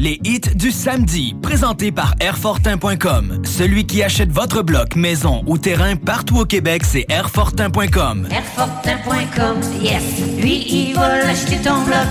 Les 0.00 0.20
hits 0.22 0.54
du 0.54 0.70
samedi, 0.70 1.34
présentés 1.42 1.90
par 1.90 2.14
Airfortin.com. 2.20 3.42
Celui 3.44 3.84
qui 3.84 4.04
achète 4.04 4.30
votre 4.30 4.62
bloc, 4.62 4.94
maison 4.94 5.42
ou 5.48 5.58
terrain 5.58 5.96
partout 5.96 6.38
au 6.38 6.44
Québec, 6.44 6.82
c'est 6.84 7.04
Airfortin.com. 7.08 8.28
Airfortin.com, 8.30 9.60
yes. 9.82 10.04
Lui, 10.40 10.64
il 10.68 10.94
va 10.94 11.18
l'acheter 11.24 11.56
ton 11.56 11.82
bloc. 11.82 12.06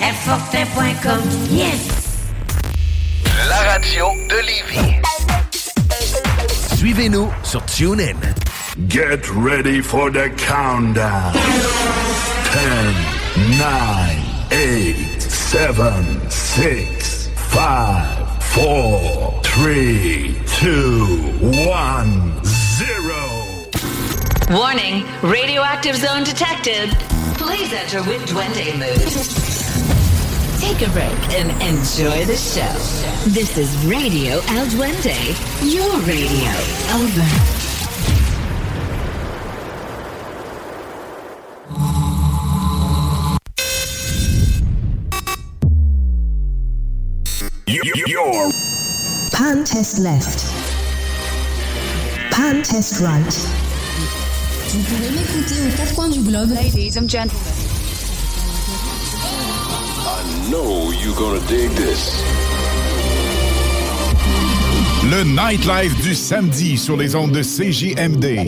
Airfortin.com, 0.00 1.20
yes. 1.50 1.88
La 3.48 3.72
radio 3.72 4.06
de 4.30 4.36
Lévis. 4.46 5.02
Suivez-nous 6.76 7.28
sur 7.42 7.64
TuneIn. 7.66 8.16
Get 8.88 9.22
ready 9.34 9.82
for 9.82 10.12
the 10.12 10.30
countdown. 10.36 11.32
10, 12.52 13.58
9, 13.58 14.32
8, 14.52 15.20
7, 15.20 15.70
6, 16.28 17.11
5, 17.52 18.42
4, 18.54 19.42
3, 19.44 20.36
2, 20.46 21.06
1, 21.66 22.44
0. 22.44 23.66
Warning, 24.50 25.04
radioactive 25.20 25.96
zone 25.96 26.24
detected. 26.24 26.88
Please 27.36 27.70
enter 27.74 28.02
with 28.04 28.26
Duende 28.26 28.72
mood. 28.78 29.06
Take 30.62 30.80
a 30.80 30.90
break 30.92 31.12
and 31.34 31.50
enjoy 31.60 32.24
the 32.24 32.38
show. 32.38 32.72
This 33.28 33.58
is 33.58 33.76
Radio 33.84 34.40
El 34.48 34.66
Duende, 34.68 35.36
your 35.62 35.94
radio. 36.06 36.52
Over. 36.94 37.71
You're 47.66 48.50
Pan 49.32 49.64
test 49.64 49.98
left. 49.98 50.44
Pan 52.30 52.62
test 52.62 53.00
right. 53.00 53.34
Vous 54.68 54.82
pouvez 54.82 55.10
m'écouter 55.10 55.54
aux 55.66 55.70
quatre 55.76 55.94
coins 55.94 56.08
du 56.08 56.20
globe. 56.20 56.50
Ladies 56.50 56.96
and 56.98 57.08
gentlemen. 57.08 57.52
I 60.04 60.22
know 60.50 60.90
you're 60.92 61.14
gonna 61.14 61.40
dig 61.46 61.70
this. 61.76 62.20
Le 65.10 65.24
nightlife 65.24 65.94
du 66.02 66.14
samedi 66.14 66.76
sur 66.76 66.96
les 66.96 67.14
ondes 67.14 67.32
de 67.32 67.42
CJMD 67.42 68.46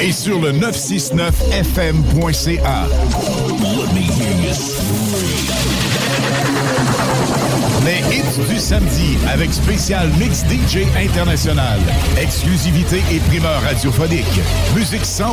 et 0.00 0.12
sur 0.12 0.40
le 0.40 0.52
969fm.ca. 0.52 2.88
Les 7.84 7.98
hits 8.16 8.48
du 8.48 8.58
samedi 8.60 9.18
avec 9.28 9.52
spécial 9.52 10.08
mix 10.18 10.44
DJ 10.44 10.86
international, 10.96 11.80
exclusivité 12.20 13.02
et 13.10 13.18
primeur 13.28 13.60
radiophonique, 13.62 14.24
musique 14.76 15.02
100% 15.02 15.24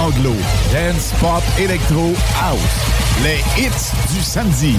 anglo, 0.00 0.34
dance, 0.72 1.12
pop, 1.20 1.42
électro, 1.58 2.14
house. 2.42 2.58
Les 3.22 3.40
hits 3.62 4.14
du 4.14 4.22
samedi. 4.22 4.74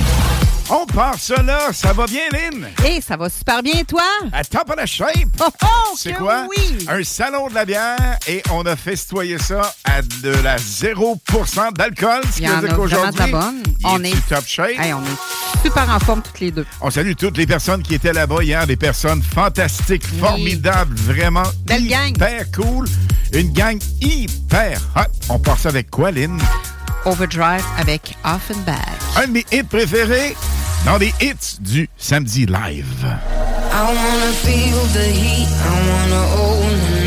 On 0.70 0.86
part 0.88 1.16
là, 1.46 1.60
ça 1.74 1.94
va 1.94 2.06
bien 2.08 2.24
Lynn? 2.32 2.68
Et 2.88 3.00
ça 3.02 3.16
va 3.18 3.30
super 3.30 3.62
bien, 3.62 3.84
toi? 3.84 4.02
À 4.32 4.44
top 4.44 4.70
of 4.72 4.76
the 4.82 4.88
shape! 4.88 5.12
Oh, 5.42 5.50
oh, 5.62 5.68
C'est 5.96 6.14
quoi? 6.14 6.48
oui! 6.50 6.88
Un 6.90 7.04
salon 7.04 7.48
de 7.50 7.54
la 7.54 7.66
bière 7.66 8.18
et 8.28 8.42
on 8.52 8.66
a 8.66 8.76
festoyé 8.76 9.38
ça 9.38 9.74
à 9.84 10.02
de 10.02 10.30
la 10.42 10.56
0% 10.56 11.74
d'alcool. 11.74 12.22
Ce 12.32 12.38
qui 12.40 12.46
veut 12.48 12.60
dire 12.60 12.70
la 12.70 12.74
qu'aujourd'hui, 12.76 13.34
On 13.84 14.04
est 14.04 14.12
est- 14.12 14.30
top 14.30 14.46
shape. 14.48 14.70
Hey, 14.80 14.94
on 14.94 15.02
est 15.04 15.43
super 15.64 15.90
en 15.90 16.00
forme 16.00 16.22
toutes 16.22 16.40
les 16.42 16.52
deux. 16.52 16.66
On 16.82 16.90
salue 16.90 17.14
toutes 17.18 17.38
les 17.38 17.48
personnes 17.48 17.82
qui 17.82 17.96
étaient 17.96 18.14
là-bas 18.14 18.44
hier, 18.44 18.68
des 18.68 18.76
personnes 18.76 19.22
fantastiques, 19.24 20.06
formidables, 20.20 20.96
vraiment 20.96 21.44
Belle 21.66 21.86
hyper 21.86 22.52
cool. 22.52 22.86
Une 23.34 23.52
gang 23.54 23.80
hyper 24.02 24.80
hot. 24.96 25.10
On 25.30 25.40
part 25.40 25.58
ça 25.58 25.70
avec 25.70 25.90
quoi, 25.90 26.12
Lynn? 26.12 26.38
Overdrive 27.06 27.64
avec 27.78 28.16
Offenbach. 28.24 28.78
Un 29.16 29.28
de 29.28 29.32
mes 29.32 29.46
hits 29.52 29.64
préférés 29.64 30.36
dans 30.86 30.98
les 30.98 31.14
hits 31.22 31.60
du 31.62 31.90
samedi 31.98 32.46
live. 32.46 33.06
I 33.72 33.86
wanna 33.86 34.32
feel 34.44 34.78
the 34.94 35.08
heat, 35.12 35.48
I 35.48 35.90
wanna 35.90 36.22
own 36.36 36.93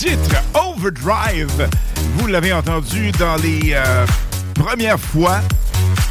Titre 0.00 0.42
Overdrive. 0.54 1.68
Vous 2.14 2.26
l'avez 2.26 2.54
entendu 2.54 3.12
dans 3.12 3.36
les 3.36 3.72
euh, 3.74 4.06
premières 4.54 4.98
fois, 4.98 5.42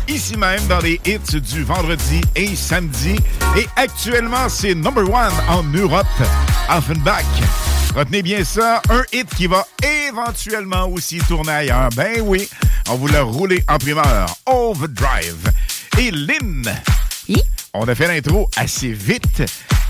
ici 0.07 0.37
même 0.37 0.63
dans 0.67 0.77
les 0.77 1.01
hits 1.07 1.41
du 1.41 1.63
vendredi 1.63 2.21
et 2.35 2.55
samedi. 2.55 3.15
Et 3.57 3.65
actuellement, 3.77 4.47
c'est 4.47 4.75
number 4.75 5.09
one 5.09 5.33
en 5.47 5.63
Europe, 5.63 6.05
Offenbach. 6.69 7.25
Retenez 7.95 8.21
bien 8.21 8.43
ça, 8.43 8.79
un 8.91 9.01
hit 9.11 9.27
qui 9.35 9.47
va 9.47 9.65
éventuellement 10.07 10.87
aussi 10.87 11.17
tourner 11.27 11.51
ailleurs. 11.51 11.89
Ben 11.95 12.21
oui, 12.21 12.47
on 12.89 12.95
vous 12.95 13.07
l'a 13.07 13.23
roulé 13.23 13.63
en 13.67 13.79
primeur. 13.79 14.35
Overdrive. 14.45 15.49
Et 15.97 16.11
Lynn, 16.11 16.63
on 17.73 17.87
a 17.87 17.95
fait 17.95 18.07
l'intro 18.07 18.47
assez 18.55 18.89
vite 18.91 19.41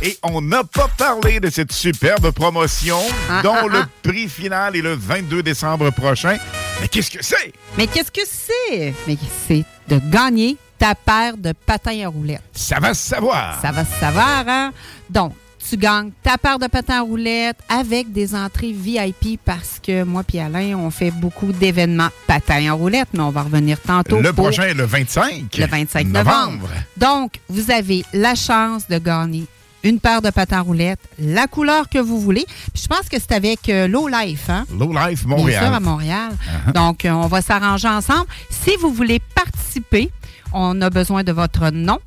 et 0.02 0.18
on 0.24 0.42
n'a 0.42 0.64
pas 0.64 0.88
parlé 0.98 1.40
de 1.40 1.50
cette 1.50 1.72
superbe 1.72 2.32
promotion 2.32 3.00
Ah, 3.30 3.42
dont 3.44 3.56
ah, 3.56 3.68
le 3.68 3.80
ah. 3.80 3.90
prix 4.04 4.30
final 4.30 4.76
est 4.76 4.82
le 4.82 4.94
22 4.94 5.44
décembre 5.44 5.90
prochain. 5.92 6.38
Mais 6.82 6.88
qu'est-ce 6.88 7.12
que 7.12 7.24
c'est? 7.24 7.54
Mais 7.78 7.88
qu'est-ce 7.88 8.12
que 8.12 8.22
c'est? 8.26 8.94
Mais 9.08 9.18
c'est 9.48 9.66
de 9.88 10.00
gagner 10.10 10.58
ta 10.78 10.96
paire 10.96 11.36
de 11.36 11.54
patins 11.66 12.06
à 12.06 12.08
roulettes. 12.08 12.42
Ça 12.54 12.80
va 12.80 12.94
se 12.94 13.06
savoir. 13.08 13.60
Ça 13.62 13.72
va 13.72 13.84
se 13.84 14.00
savoir, 14.00 14.46
hein? 14.48 14.72
Donc, 15.10 15.34
tu 15.70 15.76
gagnes 15.76 16.12
ta 16.24 16.38
paire 16.38 16.58
de 16.58 16.68
patins 16.68 17.00
à 17.00 17.02
roulettes 17.02 17.60
avec 17.68 18.14
des 18.14 18.34
entrées 18.34 18.72
VIP 18.72 19.40
parce 19.44 19.80
que 19.86 20.04
moi 20.04 20.24
et 20.34 20.42
Alain, 20.42 20.76
on 20.78 20.90
fait 20.90 21.12
beaucoup 21.12 21.52
d'événements 21.52 22.10
patins 22.26 22.70
à 22.70 22.74
roulettes, 22.74 23.10
mais 23.14 23.20
on 23.20 23.32
va 23.32 23.42
revenir 23.42 23.80
tantôt. 23.82 24.22
Le 24.22 24.32
prochain 24.32 24.64
est 24.64 24.74
le 24.74 24.86
25. 24.86 25.58
le 25.58 25.66
25 25.68 26.08
novembre. 26.08 26.70
Donc, 26.96 27.34
vous 27.50 27.70
avez 27.70 28.06
la 28.14 28.36
chance 28.36 28.88
de 28.88 28.98
gagner 28.98 29.46
une 29.84 30.00
paire 30.00 30.22
de 30.22 30.30
patins 30.30 30.62
roulettes, 30.62 31.00
la 31.20 31.48
couleur 31.48 31.90
que 31.90 32.00
vous 32.00 32.20
voulez. 32.20 32.46
Puis 32.74 32.84
je 32.84 32.88
pense 32.88 33.08
que 33.10 33.18
c'est 33.20 33.32
avec 33.32 33.70
euh, 33.70 33.88
Low 33.88 34.08
Life, 34.08 34.50
hein? 34.50 34.66
Low 34.72 34.92
Life 34.92 35.26
Bien 35.26 35.38
Montréal. 35.38 35.66
sûr, 35.66 35.74
à 35.74 35.80
Montréal. 35.80 36.32
Uh-huh. 36.68 36.74
Donc, 36.74 37.06
euh, 37.06 37.12
on 37.12 37.28
va 37.28 37.42
s'arranger 37.42 37.88
ensemble. 37.88 38.28
Si 38.50 38.72
vous 38.82 38.92
voulez 38.94 39.20
participer, 39.36 40.12
on 40.54 40.82
a 40.82 40.90
besoin 40.90 41.24
de 41.24 41.32
votre 41.32 41.70
nom, 41.72 42.00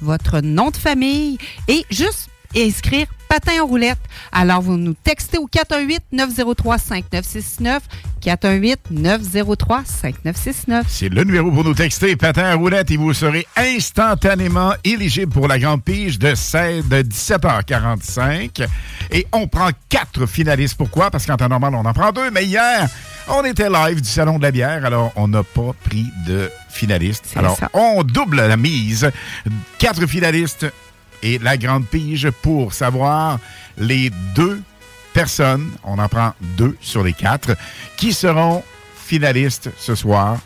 votre 0.00 0.40
nom 0.40 0.70
de 0.70 0.76
famille 0.76 1.38
et 1.68 1.84
juste 1.90 2.28
inscrire 2.56 3.06
patin 3.32 3.62
en 3.62 3.66
roulette. 3.66 3.98
Alors, 4.30 4.60
vous 4.60 4.76
nous 4.76 4.94
textez 4.94 5.38
au 5.38 5.48
418-903-5969. 6.12 7.80
418-903-5969. 8.22 10.82
C'est 10.86 11.08
le 11.08 11.24
numéro 11.24 11.50
pour 11.50 11.64
nous 11.64 11.74
texter, 11.74 12.14
patin 12.14 12.44
à 12.44 12.54
roulette, 12.54 12.90
et 12.90 12.98
vous 12.98 13.14
serez 13.14 13.46
instantanément 13.56 14.74
éligible 14.84 15.32
pour 15.32 15.48
la 15.48 15.58
grande 15.58 15.82
pige 15.82 16.18
de, 16.18 16.34
16 16.34 16.88
de 16.88 17.02
17h45. 17.02 18.68
Et 19.10 19.26
on 19.32 19.48
prend 19.48 19.70
quatre 19.88 20.26
finalistes. 20.26 20.76
Pourquoi? 20.76 21.10
Parce 21.10 21.24
qu'en 21.26 21.36
temps 21.36 21.48
normal, 21.48 21.74
on 21.74 21.86
en 21.86 21.94
prend 21.94 22.12
deux. 22.12 22.30
Mais 22.30 22.44
hier, 22.44 22.88
on 23.28 23.44
était 23.44 23.70
live 23.70 24.02
du 24.02 24.08
Salon 24.08 24.38
de 24.38 24.42
la 24.42 24.50
bière, 24.50 24.84
alors 24.84 25.12
on 25.16 25.28
n'a 25.28 25.42
pas 25.42 25.72
pris 25.84 26.06
de 26.26 26.50
finalistes. 26.68 27.32
Alors, 27.36 27.56
ça. 27.56 27.70
on 27.72 28.04
double 28.04 28.36
la 28.36 28.56
mise. 28.56 29.10
Quatre 29.78 30.06
finalistes 30.06 30.66
et 31.22 31.38
la 31.38 31.56
grande 31.56 31.86
pige 31.86 32.30
pour 32.42 32.72
savoir 32.74 33.38
les 33.78 34.10
deux 34.34 34.62
personnes, 35.12 35.70
on 35.84 35.98
en 35.98 36.08
prend 36.08 36.34
deux 36.40 36.76
sur 36.80 37.02
les 37.04 37.12
quatre, 37.12 37.56
qui 37.96 38.12
seront 38.12 38.62
finalistes 39.06 39.70
ce 39.78 39.94
soir 39.94 40.38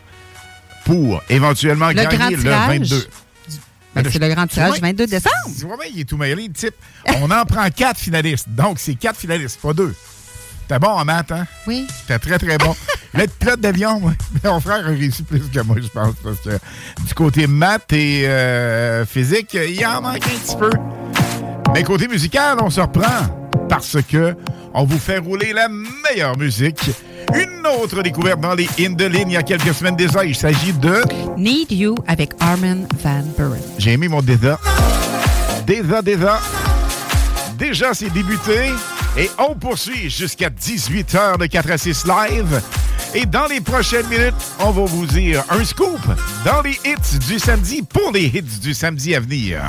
pour 0.84 1.22
éventuellement 1.28 1.88
Le 1.88 1.94
gagner 1.94 2.36
le 2.36 2.42
tirage? 2.42 2.78
22. 2.78 3.08
Ben, 3.94 4.04
c'est 4.10 4.18
le 4.18 4.28
grand 4.34 4.46
tirage 4.46 4.72
Ouais. 4.72 4.80
22 4.80 5.06
décembre. 5.06 5.32
Il 5.94 6.00
est 6.00 6.04
tout 6.04 6.18
mêlé, 6.18 6.46
le 6.48 6.52
type. 6.52 6.74
On 7.22 7.30
en 7.30 7.44
prend 7.46 7.68
quatre 7.70 7.98
finalistes. 7.98 8.48
Donc, 8.48 8.78
c'est 8.78 8.94
quatre 8.94 9.18
finalistes, 9.18 9.58
pas 9.60 9.72
deux. 9.72 9.94
T'es 10.68 10.78
bon 10.78 10.88
en 10.88 11.04
maths, 11.04 11.32
hein? 11.32 11.46
Oui. 11.66 11.86
T'es 12.06 12.18
très, 12.18 12.38
très 12.38 12.58
bon. 12.58 12.74
Le 13.16 13.26
pilote 13.26 13.60
d'avion, 13.60 14.02
mon 14.44 14.60
frère 14.60 14.86
a 14.86 14.90
réussi 14.90 15.22
plus 15.22 15.40
que 15.40 15.60
moi, 15.60 15.76
je 15.80 15.88
pense, 15.88 16.14
parce 16.22 16.40
que 16.40 16.58
du 17.06 17.14
côté 17.14 17.46
maths 17.46 17.92
et 17.92 18.24
euh, 18.26 19.06
physique, 19.06 19.54
il 19.54 19.86
en 19.86 20.02
manque 20.02 20.16
un 20.16 20.18
petit 20.18 20.56
peu. 20.56 20.70
Mais 21.72 21.82
côté 21.82 22.08
musical, 22.08 22.58
on 22.60 22.68
se 22.68 22.80
reprend 22.80 23.48
parce 23.68 23.96
que 24.10 24.34
on 24.74 24.84
vous 24.84 24.98
fait 24.98 25.18
rouler 25.18 25.54
la 25.54 25.68
meilleure 25.68 26.36
musique. 26.36 26.90
Une 27.34 27.66
autre 27.66 28.02
découverte 28.02 28.40
dans 28.40 28.54
les 28.54 28.68
in 28.78 28.90
de 28.90 29.06
ligne 29.06 29.30
il 29.30 29.34
y 29.34 29.36
a 29.38 29.42
quelques 29.42 29.74
semaines 29.74 29.96
déjà. 29.96 30.24
Il 30.24 30.36
s'agit 30.36 30.74
de... 30.74 31.02
Need 31.38 31.72
You 31.72 31.94
avec 32.06 32.32
Armin 32.40 32.86
Van 33.02 33.22
Buren. 33.36 33.60
J'ai 33.78 33.92
aimé 33.92 34.08
mon 34.08 34.20
déjà. 34.20 34.60
Déjà, 35.66 36.02
déjà. 36.02 36.40
Déjà, 37.58 37.94
c'est 37.94 38.10
débuté. 38.10 38.70
Et 39.16 39.30
on 39.38 39.54
poursuit 39.54 40.10
jusqu'à 40.10 40.50
18h 40.50 41.38
de 41.38 41.46
4 41.46 41.70
à 41.70 41.78
6 41.78 42.04
live. 42.04 42.60
Et 43.14 43.26
dans 43.26 43.46
les 43.46 43.60
prochaines 43.60 44.06
minutes, 44.08 44.34
on 44.58 44.70
va 44.70 44.84
vous 44.84 45.06
dire 45.06 45.44
un 45.50 45.64
scoop 45.64 46.00
dans 46.44 46.62
les 46.62 46.78
hits 46.84 47.18
du 47.28 47.38
samedi 47.38 47.82
pour 47.82 48.12
les 48.12 48.26
hits 48.26 48.60
du 48.60 48.74
samedi 48.74 49.14
à 49.14 49.20
venir. 49.20 49.60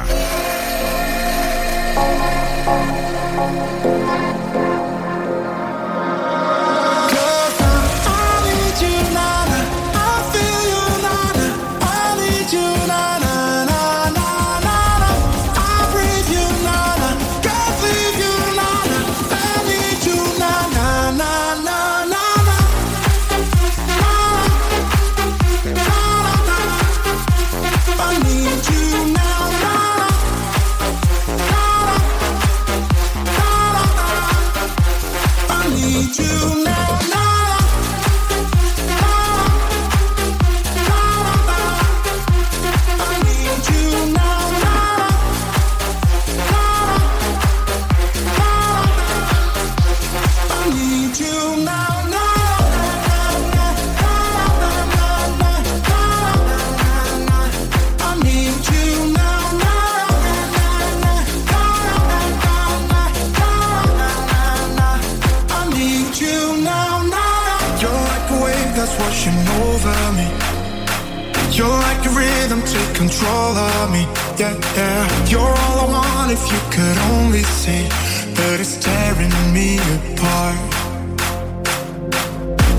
Control 73.18 73.58
of 73.58 73.92
me. 73.92 74.04
Yeah, 74.38 74.54
yeah. 74.76 75.30
You're 75.30 75.42
all 75.42 75.80
I 75.80 75.88
want 75.92 76.32
if 76.32 76.44
you 76.52 76.60
could 76.70 76.98
only 77.14 77.44
see. 77.44 77.88
But 78.36 78.60
it's 78.60 78.78
tearing 78.78 79.34
me 79.54 79.80
apart. 79.98 80.58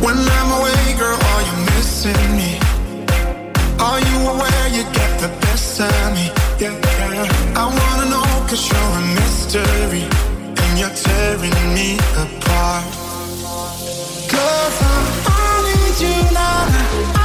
When 0.05 0.17
I'm 0.17 0.51
away, 0.59 0.85
girl, 0.99 1.19
are 1.33 1.43
you 1.49 1.57
missing 1.75 2.31
me? 2.39 2.53
Are 3.81 4.01
you 4.01 4.19
aware 4.35 4.67
you 4.77 4.85
get 4.99 5.13
the 5.21 5.31
best 5.43 5.81
of 5.81 6.15
me? 6.15 6.31
Yeah, 6.63 6.75
yeah. 6.99 7.63
I 7.63 7.65
wanna 7.79 8.11
know 8.11 8.29
cause 8.49 8.65
you're 8.71 8.95
a 9.01 9.05
mystery. 9.19 10.05
And 10.63 10.73
you're 10.79 10.97
tearing 11.05 11.59
me 11.75 11.99
apart. 12.25 12.87
Cause 14.33 14.79
I. 14.83 15.19
I 15.27 15.63
need 15.67 16.01
you 16.01 16.33
now. 16.33 17.18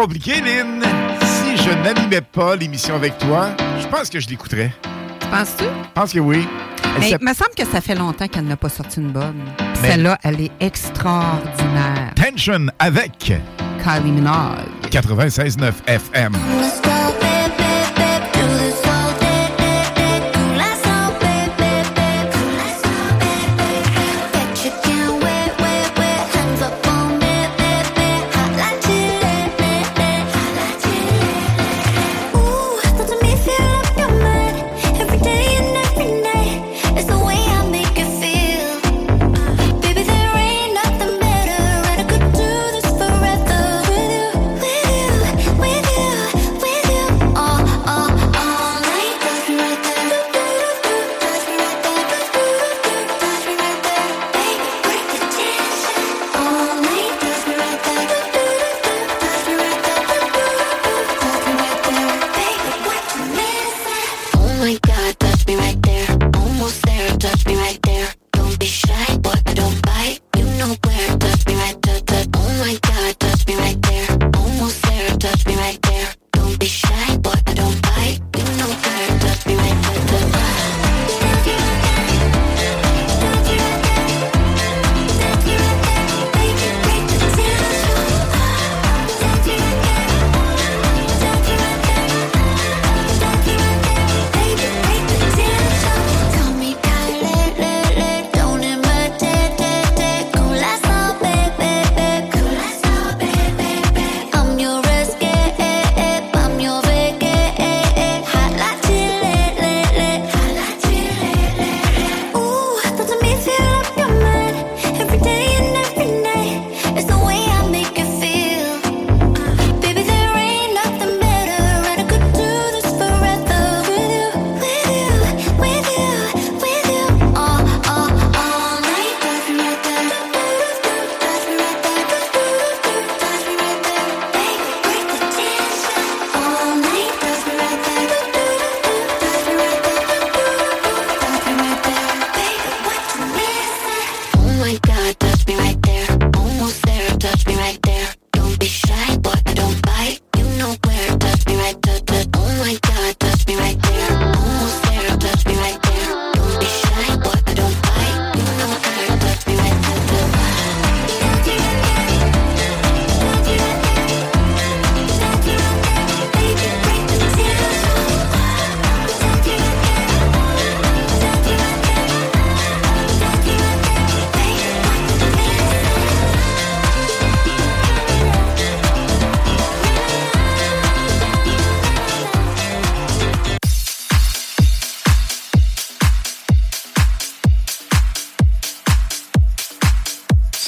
compliqué, 0.00 0.40
Lynn. 0.40 0.82
Si 1.22 1.62
je 1.62 1.70
n'animais 1.82 2.22
pas 2.22 2.56
l'émission 2.56 2.94
avec 2.94 3.18
toi, 3.18 3.50
je 3.78 3.86
pense 3.86 4.08
que 4.08 4.18
je 4.18 4.28
l'écouterais. 4.28 4.72
Penses-tu? 5.30 5.64
Je 5.64 5.92
pense 5.94 6.12
que 6.14 6.18
oui. 6.18 6.48
Mais 6.98 7.10
il 7.10 7.18
me 7.20 7.34
semble 7.34 7.54
que 7.54 7.66
ça 7.66 7.82
fait 7.82 7.94
longtemps 7.94 8.26
qu'elle 8.26 8.46
n'a 8.46 8.56
pas 8.56 8.70
sorti 8.70 9.00
une 9.00 9.12
bonne. 9.12 9.44
Celle-là, 9.82 10.18
elle 10.22 10.40
est 10.40 10.52
extraordinaire. 10.58 12.14
Tension 12.16 12.66
avec 12.78 13.12
Kylie 13.18 14.12
Minogue. 14.12 14.64
96.9 14.90 15.72
FM. 15.86 16.32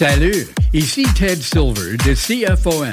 Salut, 0.03 0.49
ici 0.73 1.07
Ted 1.15 1.41
Silver 1.41 1.97
de 1.97 2.15
CFOM. 2.15 2.93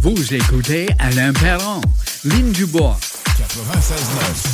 Vous 0.00 0.34
écoutez 0.34 0.86
Alain 0.98 1.32
Perron, 1.32 1.80
Lynn 2.26 2.52
Dubois. 2.52 2.98
96.9. 3.40 4.51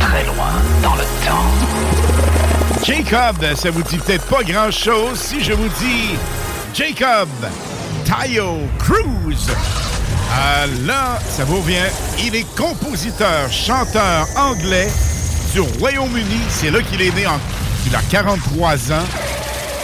Très 0.00 0.24
loin 0.24 0.52
dans 0.82 0.94
le 0.94 1.04
temps. 1.26 2.84
Jacob, 2.84 3.36
ça 3.56 3.70
vous 3.70 3.82
dit 3.82 3.96
peut-être 3.98 4.26
pas 4.26 4.42
grand-chose 4.42 5.18
si 5.18 5.42
je 5.42 5.52
vous 5.52 5.68
dis 5.80 6.16
Jacob 6.74 7.28
Tayo 8.04 8.58
Cruz. 8.78 9.50
Ah, 10.30 10.66
ça 11.28 11.44
vous 11.44 11.62
vient. 11.62 11.86
Il 12.24 12.34
est 12.34 12.46
compositeur, 12.56 13.50
chanteur 13.50 14.26
anglais 14.36 14.88
du 15.52 15.60
Royaume-Uni. 15.60 16.40
C'est 16.48 16.70
là 16.70 16.82
qu'il 16.82 17.00
est 17.00 17.14
né. 17.14 17.26
En, 17.26 17.38
il 17.86 17.94
a 17.94 18.00
43 18.10 18.92
ans. 18.92 19.04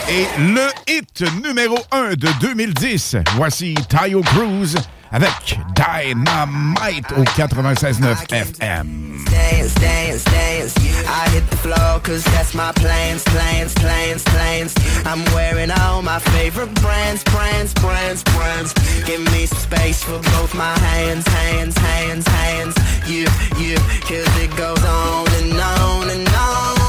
Et 0.08 0.26
le 0.40 0.66
hit 0.88 1.22
numéro 1.44 1.78
1 1.92 2.14
de 2.14 2.28
2010. 2.40 3.16
Voici 3.36 3.74
Tayo 3.88 4.22
Cruz 4.22 4.74
avec 5.12 5.58
Dynamite 5.74 7.12
au 7.16 7.24
96.9 7.24 8.24
FM. 8.28 9.10
dance, 9.30 9.74
dance, 9.74 10.24
dance. 10.24 10.74
I 11.06 11.28
hit 11.30 11.48
the 11.50 11.56
floor 11.56 12.00
cause 12.00 12.24
that's 12.24 12.54
my 12.54 12.72
plans, 12.72 13.22
plans, 13.24 13.74
plans, 13.74 14.22
plans. 14.24 14.74
I'm 15.04 15.24
wearing 15.34 15.70
all 15.70 16.02
my 16.02 16.18
favorite 16.18 16.72
brands, 16.80 17.24
brands, 17.24 17.74
brands, 17.74 18.22
brands. 18.24 18.72
Give 19.04 19.20
me 19.32 19.46
some 19.46 19.58
space 19.58 20.02
for 20.02 20.18
both 20.36 20.54
my 20.54 20.78
hands, 20.78 21.26
hands, 21.26 21.76
hands, 21.76 22.26
hands. 22.26 22.74
You, 23.06 23.26
you, 23.58 23.76
cause 24.06 24.30
it 24.38 24.54
goes 24.56 24.82
on 24.84 25.26
and 25.40 25.52
on 25.58 26.10
and 26.10 26.28
on. 26.28 26.80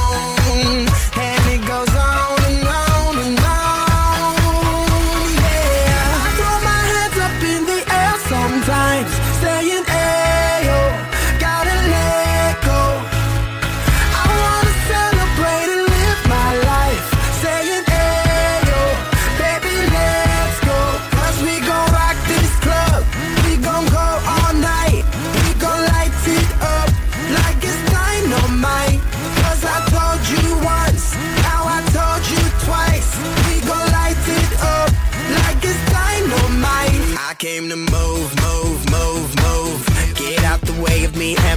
And 1.17 1.43
it 1.53 1.67
goes 1.67 1.89
on 1.95 2.00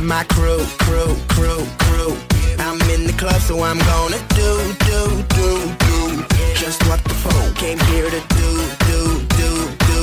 my 0.04 0.24
crew, 0.24 0.64
crew, 0.80 1.16
crew, 1.28 1.64
crew. 1.78 2.16
I'm 2.58 2.80
in 2.90 3.06
the 3.06 3.14
club, 3.16 3.40
so 3.40 3.62
I'm 3.62 3.78
gonna 3.78 4.20
do, 4.34 4.50
do, 4.84 5.00
do, 5.36 5.48
do. 5.86 6.24
Just 6.54 6.82
what 6.88 7.02
the 7.04 7.14
folk 7.14 7.54
came 7.56 7.78
here 7.90 8.10
to 8.10 8.20
do, 8.36 8.50
do, 8.88 9.00
do, 9.38 9.50
do. 9.88 10.00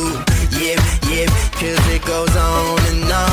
Yeah, 0.58 0.80
yeah, 1.10 1.28
cause 1.54 1.86
it 1.94 2.04
goes 2.06 2.36
on 2.36 2.80
and 2.90 3.12
on 3.12 3.31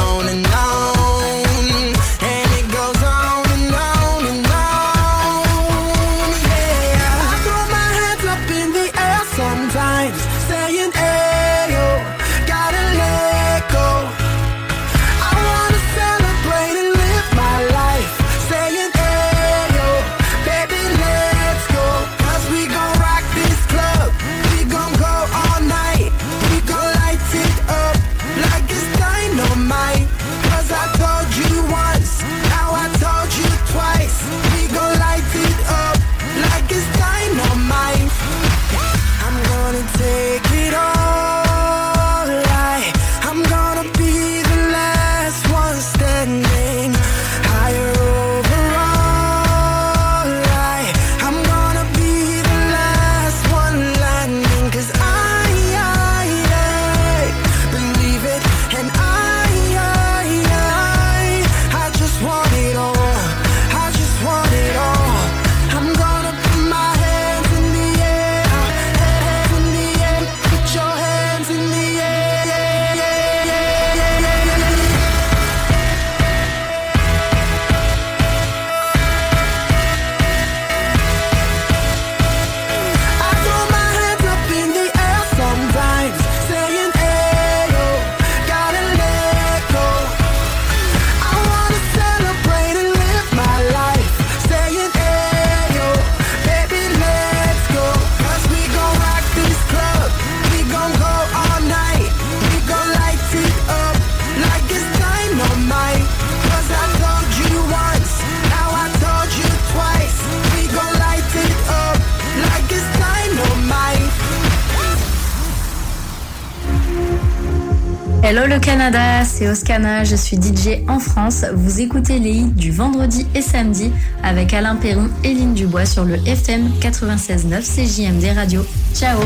Hello 118.31 118.47
le 118.47 118.61
Canada, 118.61 119.25
c'est 119.25 119.49
Oscana, 119.49 120.05
je 120.05 120.15
suis 120.15 120.37
DJ 120.37 120.87
en 120.87 120.99
France. 120.99 121.47
Vous 121.55 121.81
écoutez 121.81 122.19
les 122.19 122.33
hits 122.33 122.53
du 122.53 122.71
vendredi 122.71 123.27
et 123.35 123.41
samedi 123.41 123.91
avec 124.23 124.53
Alain 124.53 124.77
Perron 124.77 125.09
et 125.25 125.33
Lynn 125.33 125.55
Dubois 125.55 125.87
sur 125.87 126.05
le 126.05 126.17
FM 126.27 126.69
96.9 126.79 127.63
CJMD 127.63 128.37
Radio. 128.37 128.67
Ciao 128.93 129.19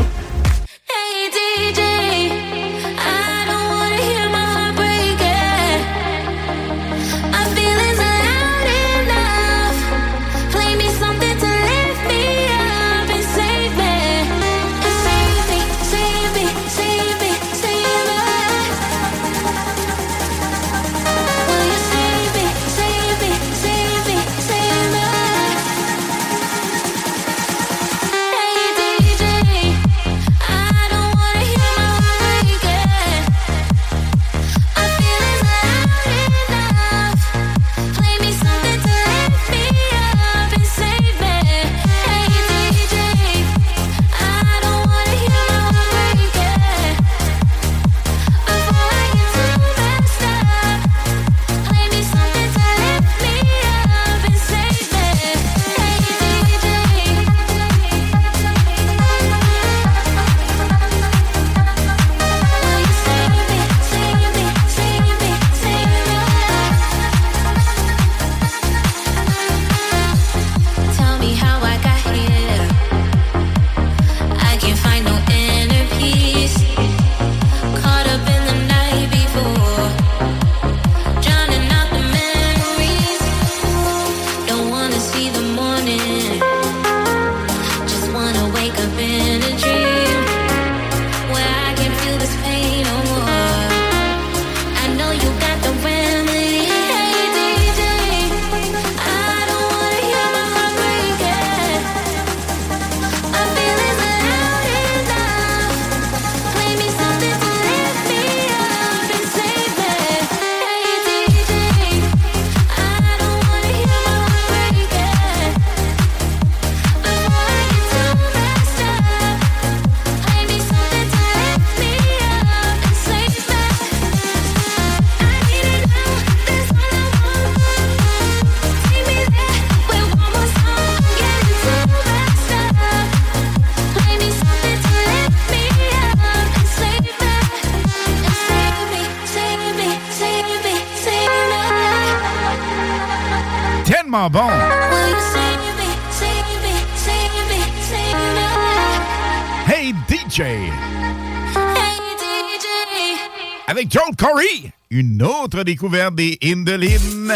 une 155.63 155.69
autre 155.69 155.71
découverte 155.71 156.15
des 156.15 156.37
Indolines. 156.43 157.33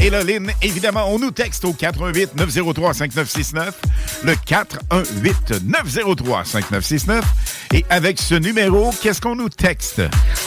Et 0.00 0.10
là, 0.10 0.22
Lynn, 0.22 0.50
évidemment, 0.60 1.06
on 1.08 1.18
nous 1.18 1.30
texte 1.30 1.64
au 1.64 1.72
418 1.72 2.36
903 2.36 2.92
5969, 2.92 3.74
le 4.24 4.34
418 4.34 5.64
903 5.64 6.44
5969. 6.44 7.24
Et 7.72 7.84
avec 7.88 8.20
ce 8.20 8.34
numéro, 8.34 8.90
qu'est-ce 9.02 9.20
qu'on 9.22 9.36
nous 9.36 9.48
texte? 9.48 10.02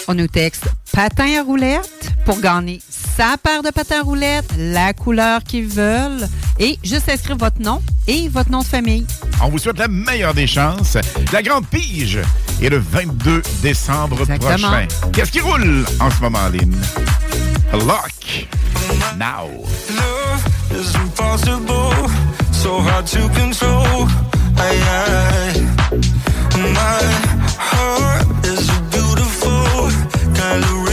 On 0.07 0.13
nous 0.13 0.27
texte 0.27 0.65
patin 0.91 1.39
à 1.39 1.43
roulette 1.43 2.11
pour 2.25 2.39
gagner 2.39 2.79
sa 2.89 3.37
paire 3.37 3.63
de 3.63 3.71
patins 3.71 4.01
à 4.01 4.03
roulettes, 4.03 4.51
la 4.57 4.93
couleur 4.93 5.43
qu'ils 5.43 5.67
veulent 5.67 6.27
et 6.59 6.77
juste 6.83 7.09
inscrire 7.09 7.37
votre 7.37 7.59
nom 7.59 7.81
et 8.07 8.29
votre 8.29 8.51
nom 8.51 8.59
de 8.59 8.65
famille. 8.65 9.05
On 9.41 9.49
vous 9.49 9.57
souhaite 9.57 9.79
la 9.79 9.87
meilleure 9.87 10.33
des 10.35 10.47
chances. 10.47 10.97
La 11.33 11.41
grande 11.41 11.65
pige 11.67 12.19
est 12.61 12.69
le 12.69 12.77
22 12.77 13.41
décembre 13.61 14.21
Exactement. 14.21 14.69
prochain. 14.69 14.87
Qu'est-ce 15.11 15.31
qui 15.31 15.39
roule 15.41 15.85
en 15.99 16.11
ce 16.11 16.21
moment, 16.21 16.47
Lynn? 16.49 16.75
Lock. 17.73 18.11
Now. 19.17 19.45
Love 19.45 20.71
is 20.71 20.95
impossible, 20.95 21.93
so 22.51 22.79
hard 22.79 23.05
to 23.07 23.19
control. 23.29 24.07
Aye, 24.57 24.81
aye. 24.97 25.59
My 26.73 27.01
heart 27.59 28.45
is 28.45 28.67
a 28.69 28.81
beautiful 28.89 29.91
kind 30.35 30.63
of 30.63 30.88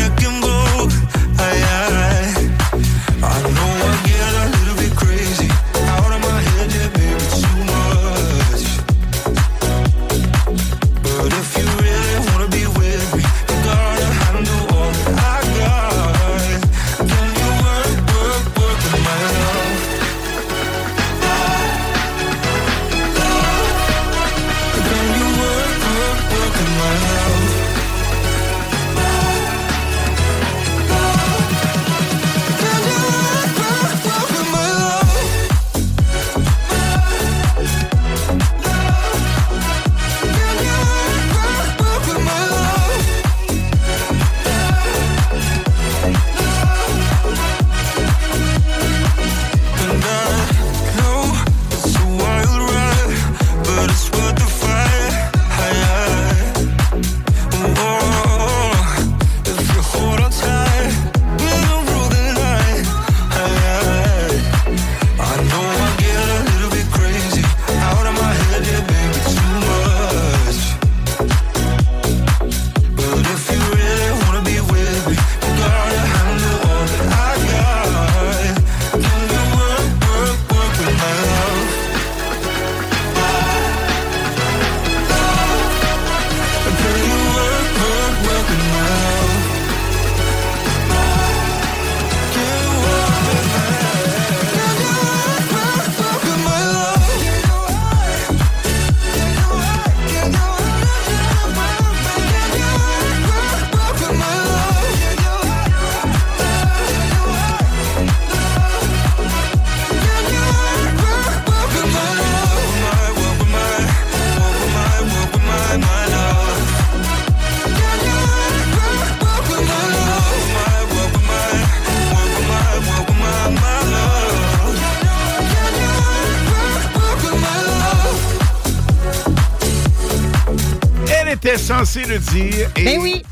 censé 131.84 132.04
le 132.04 132.18
dire. 132.18 132.70
Et 132.76 132.84
Ben 132.84 133.00
oui. 133.00 133.22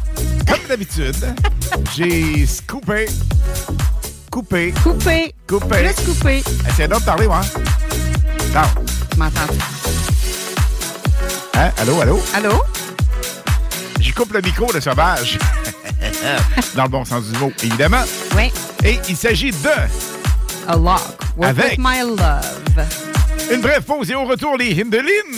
Comme 0.46 0.58
d'habitude, 0.68 1.16
j'ai 1.96 2.46
scoopé, 2.46 3.06
coupé, 4.30 4.72
Coupé. 4.82 5.34
coupé. 5.48 5.76
Plus 5.94 6.04
coupé. 6.04 6.42
Essaye 6.68 6.88
de 6.88 6.94
parler, 7.04 7.26
moi. 7.26 7.40
Non. 8.54 8.62
Tu 9.10 9.18
m'entends? 9.18 9.40
Hein? 11.54 11.70
Allô, 11.78 12.00
allô? 12.00 12.20
Allô? 12.34 12.62
Je 14.00 14.12
coupe 14.12 14.32
le 14.34 14.42
micro 14.42 14.70
de 14.72 14.80
sauvage. 14.80 15.38
Dans 16.74 16.84
le 16.84 16.88
bon 16.90 17.04
sens 17.04 17.24
du 17.24 17.38
mot, 17.38 17.52
évidemment. 17.62 18.02
Oui. 18.36 18.52
Et 18.84 18.98
il 19.08 19.16
s'agit 19.16 19.50
de 19.52 19.68
A 20.68 20.76
lock. 20.76 21.00
Work 21.36 21.50
Avec- 21.50 21.70
with 21.70 21.78
my 21.78 22.00
love. 22.00 22.86
une 23.50 23.60
brève 23.62 23.82
pause 23.82 24.10
et 24.10 24.14
au 24.14 24.24
retour, 24.24 24.56
les 24.58 24.72
Hindelines. 24.72 25.33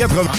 80. 0.00 0.30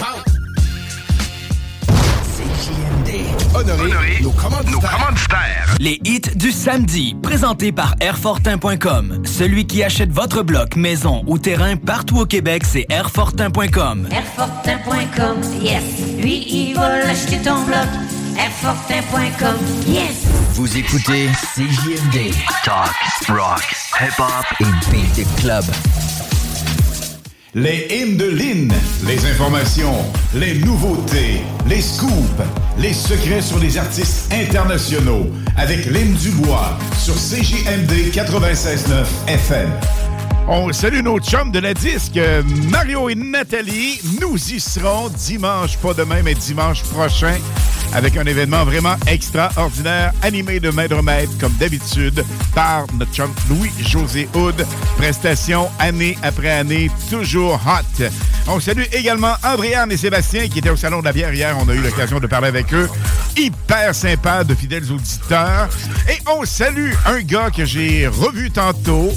Honoré, 3.53 4.19
nos, 4.23 4.31
commanditaires. 4.31 5.75
Les 5.79 6.01
hits 6.03 6.35
du 6.35 6.51
samedi, 6.51 7.15
présentés 7.21 7.71
par 7.71 7.93
Airfortin.com. 7.99 9.21
Celui 9.23 9.67
qui 9.67 9.83
achète 9.83 10.11
votre 10.11 10.41
bloc, 10.41 10.75
maison 10.75 11.23
ou 11.27 11.37
terrain 11.37 11.75
partout 11.75 12.21
au 12.21 12.25
Québec, 12.25 12.63
c'est 12.65 12.87
Airfortin.com. 12.89 14.07
Airfortin.com, 14.11 15.37
yes. 15.61 15.83
Lui, 16.17 16.43
il 16.49 16.73
va 16.73 16.97
l'acheter 16.97 17.37
ton 17.37 17.61
bloc. 17.63 17.87
Airfortin.com, 18.39 19.57
yes. 19.85 20.25
Vous 20.53 20.75
écoutez 20.75 21.29
CJMD. 21.53 22.33
Talk, 22.65 22.95
rock, 23.29 23.61
hip-hop 24.01 24.45
et 24.59 24.89
beat 24.89 25.13
the 25.13 25.39
club. 25.39 25.65
Les 27.53 27.85
hymnes 27.89 28.15
de 28.15 28.29
Lynn, 28.29 28.71
les 29.05 29.25
informations, 29.25 30.05
les 30.33 30.57
nouveautés, 30.59 31.41
les 31.67 31.81
scoops, 31.81 32.41
les 32.77 32.93
secrets 32.93 33.41
sur 33.41 33.59
les 33.59 33.77
artistes 33.77 34.31
internationaux 34.31 35.29
avec 35.57 35.85
Lynn 35.87 36.13
Dubois 36.13 36.77
sur 36.97 37.13
CJMD 37.13 38.13
96.9 38.13 39.05
FM. 39.27 39.69
On 40.47 40.71
salue 40.71 41.01
nos 41.03 41.19
chums 41.19 41.51
de 41.51 41.59
la 41.59 41.73
disque, 41.73 42.15
euh, 42.15 42.41
Mario 42.69 43.09
et 43.09 43.15
Nathalie. 43.15 43.99
Nous 44.21 44.37
y 44.53 44.61
serons 44.61 45.09
dimanche, 45.09 45.75
pas 45.75 45.93
demain, 45.93 46.21
mais 46.23 46.35
dimanche 46.35 46.83
prochain, 46.83 47.35
avec 47.93 48.17
un 48.17 48.25
événement 48.25 48.63
vraiment 48.63 48.95
extraordinaire, 49.07 50.13
animé 50.21 50.59
de 50.59 50.69
maître 50.69 51.01
maître, 51.01 51.31
comme 51.39 51.53
d'habitude, 51.53 52.23
par 52.55 52.85
notre 52.97 53.13
chum 53.13 53.31
Louis-José 53.49 54.27
Houd. 54.35 54.65
Prestation 54.97 55.69
année 55.79 56.17
après 56.23 56.51
année, 56.51 56.89
toujours 57.09 57.59
hot. 57.65 58.03
On 58.47 58.59
salue 58.59 58.83
également 58.91 59.33
Andréane 59.43 59.91
et 59.91 59.97
Sébastien, 59.97 60.47
qui 60.47 60.59
étaient 60.59 60.69
au 60.69 60.75
Salon 60.75 60.99
de 60.99 61.05
la 61.05 61.13
bière 61.13 61.33
hier. 61.33 61.55
On 61.59 61.69
a 61.69 61.73
eu 61.73 61.81
l'occasion 61.81 62.19
de 62.19 62.27
parler 62.27 62.47
avec 62.47 62.73
eux. 62.73 62.89
Hyper 63.37 63.93
sympa, 63.93 64.43
de 64.43 64.55
fidèles 64.55 64.91
auditeurs. 64.91 65.69
Et 66.09 66.19
on 66.29 66.45
salue 66.45 66.91
un 67.05 67.21
gars 67.21 67.49
que 67.49 67.65
j'ai 67.65 68.07
revu 68.07 68.51
tantôt 68.51 69.11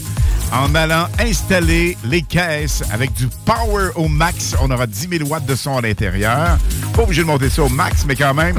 en 0.55 0.75
allant 0.75 1.09
installer 1.19 1.97
les 2.05 2.23
caisses 2.23 2.83
avec 2.93 3.12
du 3.14 3.29
power 3.45 3.90
au 3.97 4.09
max. 4.09 4.55
On 4.61 4.71
aura 4.71 4.87
10 4.87 5.09
000 5.19 5.29
watts 5.29 5.47
de 5.47 5.55
son 5.55 5.77
à 5.77 5.81
l'intérieur. 5.81 6.59
Pas 6.95 7.03
obligé 7.03 7.23
de 7.23 7.27
monter 7.27 7.51
ça 7.51 7.64
au 7.64 7.69
max, 7.69 8.05
mais 8.07 8.14
quand 8.14 8.35
même, 8.35 8.57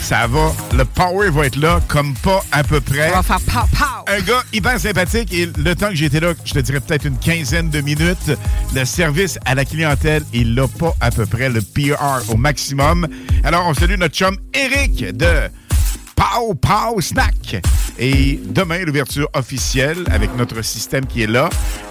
ça 0.00 0.26
va. 0.26 0.52
Le 0.76 0.84
power 0.84 1.30
va 1.30 1.46
être 1.46 1.56
là 1.56 1.80
comme 1.88 2.14
pas 2.16 2.42
à 2.52 2.62
peu 2.62 2.80
près. 2.80 3.10
On 3.10 3.16
va 3.16 3.22
faire 3.22 3.40
pow 3.40 3.66
pow. 3.76 3.84
Un 4.06 4.20
gars 4.20 4.42
hyper 4.52 4.78
sympathique 4.78 5.32
et 5.32 5.50
le 5.56 5.74
temps 5.74 5.88
que 5.88 5.94
j'étais 5.94 6.20
là, 6.20 6.32
je 6.44 6.52
te 6.52 6.58
dirais 6.58 6.80
peut-être 6.80 7.06
une 7.06 7.18
quinzaine 7.18 7.70
de 7.70 7.80
minutes. 7.80 8.32
Le 8.74 8.84
service 8.84 9.38
à 9.46 9.54
la 9.54 9.64
clientèle, 9.64 10.24
il 10.32 10.54
l'a 10.54 10.68
pas 10.68 10.94
à 11.00 11.10
peu 11.10 11.26
près. 11.26 11.48
Le 11.48 11.62
PR 11.62 12.22
au 12.28 12.36
maximum. 12.36 13.06
Alors, 13.44 13.66
on 13.66 13.74
salue 13.74 13.98
notre 13.98 14.14
chum 14.14 14.36
Eric 14.52 15.16
de 15.16 15.48
Pow 16.20 16.52
Pow 16.54 17.00
Snack. 17.00 17.62
Et 17.98 18.38
demain, 18.44 18.84
l'ouverture 18.84 19.26
officielle 19.32 20.04
avec 20.10 20.36
notre 20.36 20.60
système 20.60 21.06
qui 21.06 21.22
est 21.22 21.26
là. 21.26 21.48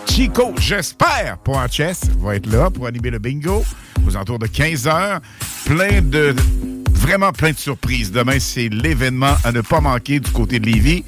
Chico, 0.08 0.54
j'espère, 0.60 1.40
pour 1.40 1.58
en 1.58 1.68
chess, 1.68 2.02
va 2.20 2.36
être 2.36 2.46
là 2.46 2.70
pour 2.70 2.86
animer 2.86 3.10
le 3.10 3.18
bingo 3.18 3.66
aux 4.06 4.16
alentours 4.16 4.38
de 4.38 4.46
15 4.46 4.88
heures. 4.88 5.20
Plein 5.66 6.04
de. 6.04 6.36
Vraiment 6.92 7.32
plein 7.32 7.54
de 7.54 7.58
surprises. 7.58 8.12
Demain, 8.12 8.38
c'est 8.40 8.70
l'événement 8.70 9.36
à 9.44 9.52
ne 9.52 9.62
pas 9.62 9.82
manquer 9.82 10.20
du 10.20 10.30
côté 10.30 10.60
de 10.60 10.68
Lévis. 10.68 11.04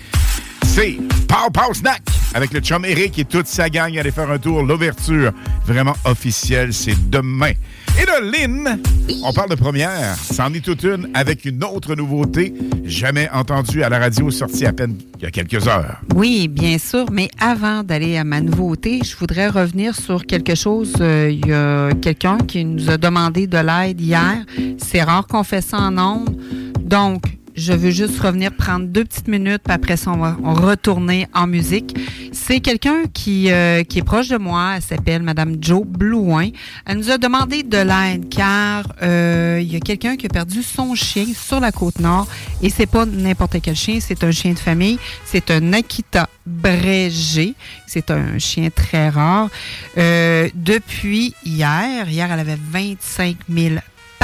C'est 0.65 0.97
Pow 1.27 1.49
Pow 1.53 1.73
Snack 1.73 2.01
avec 2.33 2.53
le 2.53 2.59
chum 2.61 2.85
Eric 2.85 3.19
et 3.19 3.25
toute 3.25 3.47
sa 3.47 3.69
gang. 3.69 3.97
Allez 3.97 4.11
faire 4.11 4.29
un 4.31 4.37
tour. 4.37 4.63
L'ouverture 4.63 5.31
vraiment 5.65 5.95
officielle, 6.05 6.73
c'est 6.73 7.09
demain. 7.09 7.51
Et 8.01 8.05
là, 8.05 8.19
Lynn, 8.21 8.79
on 9.23 9.33
parle 9.33 9.49
de 9.49 9.55
première. 9.55 10.15
C'en 10.15 10.53
est 10.53 10.63
toute 10.63 10.83
une 10.83 11.09
avec 11.13 11.43
une 11.45 11.63
autre 11.63 11.95
nouveauté 11.95 12.53
jamais 12.85 13.29
entendue 13.33 13.83
à 13.83 13.89
la 13.89 13.99
radio, 13.99 14.31
sortie 14.31 14.65
à 14.65 14.73
peine 14.73 14.95
il 15.17 15.23
y 15.23 15.25
a 15.25 15.31
quelques 15.31 15.67
heures. 15.67 16.01
Oui, 16.15 16.47
bien 16.47 16.77
sûr, 16.77 17.05
mais 17.11 17.29
avant 17.39 17.83
d'aller 17.83 18.17
à 18.17 18.23
ma 18.23 18.41
nouveauté, 18.41 19.01
je 19.03 19.15
voudrais 19.17 19.49
revenir 19.49 19.95
sur 19.95 20.25
quelque 20.25 20.55
chose. 20.55 20.93
Euh, 21.01 21.29
Il 21.31 21.45
y 21.47 21.53
a 21.53 21.91
quelqu'un 22.01 22.37
qui 22.37 22.63
nous 22.65 22.89
a 22.89 22.97
demandé 22.97 23.45
de 23.45 23.57
l'aide 23.57 23.99
hier. 23.99 24.45
C'est 24.77 25.03
rare 25.03 25.27
qu'on 25.27 25.43
fait 25.43 25.61
ça 25.61 25.77
en 25.79 25.97
ondes. 25.97 26.37
Donc, 26.79 27.23
je 27.55 27.73
veux 27.73 27.91
juste 27.91 28.19
revenir 28.19 28.51
prendre 28.55 28.85
deux 28.87 29.05
petites 29.05 29.27
minutes, 29.27 29.61
puis 29.63 29.73
après 29.73 29.97
ça, 29.97 30.11
on 30.11 30.17
va 30.17 30.35
retourner 30.41 31.27
en 31.33 31.47
musique. 31.47 31.95
C'est 32.31 32.59
quelqu'un 32.59 33.03
qui, 33.13 33.51
euh, 33.51 33.83
qui 33.83 33.99
est 33.99 34.03
proche 34.03 34.29
de 34.29 34.37
moi. 34.37 34.73
Elle 34.75 34.81
s'appelle 34.81 35.21
Madame 35.21 35.57
Jo 35.61 35.83
Blouin. 35.85 36.49
Elle 36.85 36.97
nous 36.97 37.11
a 37.11 37.17
demandé 37.17 37.63
de 37.63 37.77
l'aide 37.77 38.29
car 38.29 38.83
euh, 39.01 39.59
il 39.61 39.71
y 39.71 39.75
a 39.75 39.79
quelqu'un 39.79 40.15
qui 40.15 40.27
a 40.27 40.29
perdu 40.29 40.63
son 40.63 40.95
chien 40.95 41.25
sur 41.35 41.59
la 41.59 41.71
côte 41.71 41.99
nord 41.99 42.27
et 42.61 42.69
c'est 42.69 42.85
pas 42.85 43.05
n'importe 43.05 43.57
quel 43.61 43.75
chien, 43.75 43.99
c'est 43.99 44.23
un 44.23 44.31
chien 44.31 44.53
de 44.53 44.59
famille. 44.59 44.97
C'est 45.25 45.51
un 45.51 45.73
Akita 45.73 46.29
Brégé. 46.45 47.53
C'est 47.85 48.09
un 48.09 48.39
chien 48.39 48.69
très 48.73 49.09
rare. 49.09 49.49
Euh, 49.97 50.49
depuis 50.55 51.35
hier, 51.45 52.09
hier, 52.09 52.31
elle 52.31 52.39
avait 52.39 52.57
25 52.71 53.35
000 53.49 53.75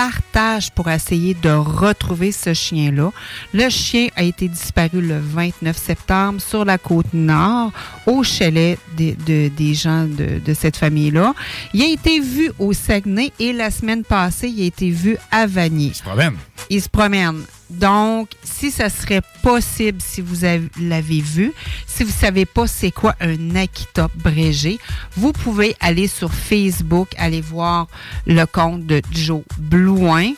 partage 0.02 0.70
pour 0.72 0.88
essayer 0.92 1.34
de 1.34 1.50
retrouver 1.50 2.32
ce 2.32 2.54
chien-là. 2.54 3.12
Le 3.52 3.68
chien 3.70 4.10
a 4.16 4.22
été 4.22 4.48
disparu 4.48 5.02
le 5.02 5.18
29 5.20 5.76
septembre 5.76 6.40
sur 6.40 6.64
la 6.66 6.78
côte 6.78 7.12
nord, 7.14 7.72
au 8.06 8.22
chalet 8.22 8.78
des, 8.96 9.14
de- 9.26 9.48
des 9.50 9.74
gens 9.74 10.04
de, 10.04 10.38
de 10.38 10.54
cette 10.54 10.78
famille-là. 10.78 11.34
Il 11.74 11.82
a 11.82 11.88
été 11.88 12.20
vu 12.20 12.52
au 12.60 12.74
Saguenay 12.74 13.32
et 13.40 13.54
la 13.54 13.72
semaine 13.72 14.04
passée, 14.04 14.50
il 14.50 14.62
a 14.62 14.66
été 14.68 14.92
vu 14.92 15.18
à 15.32 15.48
Vanier. 15.48 15.88
Il 15.88 15.96
se 15.96 16.04
promène. 16.04 16.36
Il 16.70 16.82
se 16.84 16.90
promène. 16.90 17.42
Donc, 17.70 18.30
si 18.44 18.72
ça 18.72 18.90
serait 18.90 19.22
possible, 19.44 20.00
si 20.02 20.22
vous 20.22 20.46
avez- 20.46 20.70
l'avez 20.80 21.20
vu, 21.20 21.52
si 21.86 22.04
vous 22.04 22.12
savez 22.18 22.46
pas 22.46 22.66
c'est 22.68 22.92
quoi 22.92 23.16
un 23.20 23.56
Akita 23.56 24.10
Brégé, 24.16 24.80
vous 25.18 25.34
pouvez 25.34 25.76
aller 25.80 26.08
sur 26.08 26.34
Facebook, 26.34 27.10
aller 27.18 27.42
voir 27.42 27.88
le 28.26 28.46
compte 28.46 28.86
de 28.86 29.02
Joe 29.12 29.42
Blouin. 29.58 30.32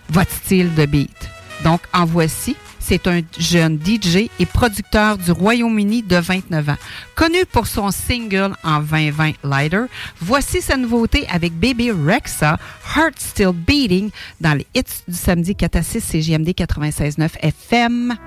votre 0.10 0.32
style 0.32 0.74
de 0.76 0.86
beat. 0.86 1.30
Donc, 1.64 1.82
en 1.94 2.06
voici. 2.06 2.56
c'est 2.90 3.06
un 3.06 3.22
jeune 3.38 3.78
DJ 3.78 4.30
et 4.40 4.46
producteur 4.48 5.20
du 5.20 5.32
Royaume-Uni 5.32 6.02
de 6.02 6.16
29 6.16 6.70
ans. 6.70 6.78
Connu 7.14 7.46
pour 7.52 7.68
son 7.68 7.92
single 7.92 8.56
en 8.64 8.80
2020 8.80 9.34
Lighter, 9.44 9.84
voici 10.20 10.60
sa 10.60 10.76
nouveauté 10.76 11.28
avec 11.32 11.54
Baby 11.54 11.92
Rexa, 11.92 12.58
Heart 12.96 13.20
Still 13.20 13.52
Beating, 13.54 14.10
dans 14.42 14.56
les 14.56 14.66
hits 14.74 15.04
du 15.08 15.16
samedi 15.16 15.56
4 15.56 15.76
à 15.76 15.84
6 15.84 16.02
CGMD 16.02 16.50
96.9 16.50 17.30
FM. 17.42 18.18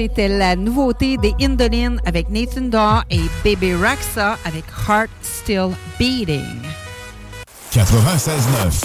C'était 0.00 0.28
la 0.28 0.56
nouveauté 0.56 1.18
des 1.18 1.34
Indolines 1.42 2.00
avec 2.06 2.30
Nathan 2.30 2.62
Daw 2.62 3.02
et 3.10 3.20
Baby 3.44 3.74
Raxa 3.74 4.38
avec 4.46 4.64
Heart 4.88 5.10
Still 5.20 5.72
Beating. 5.98 6.62
96.9. 7.70 8.82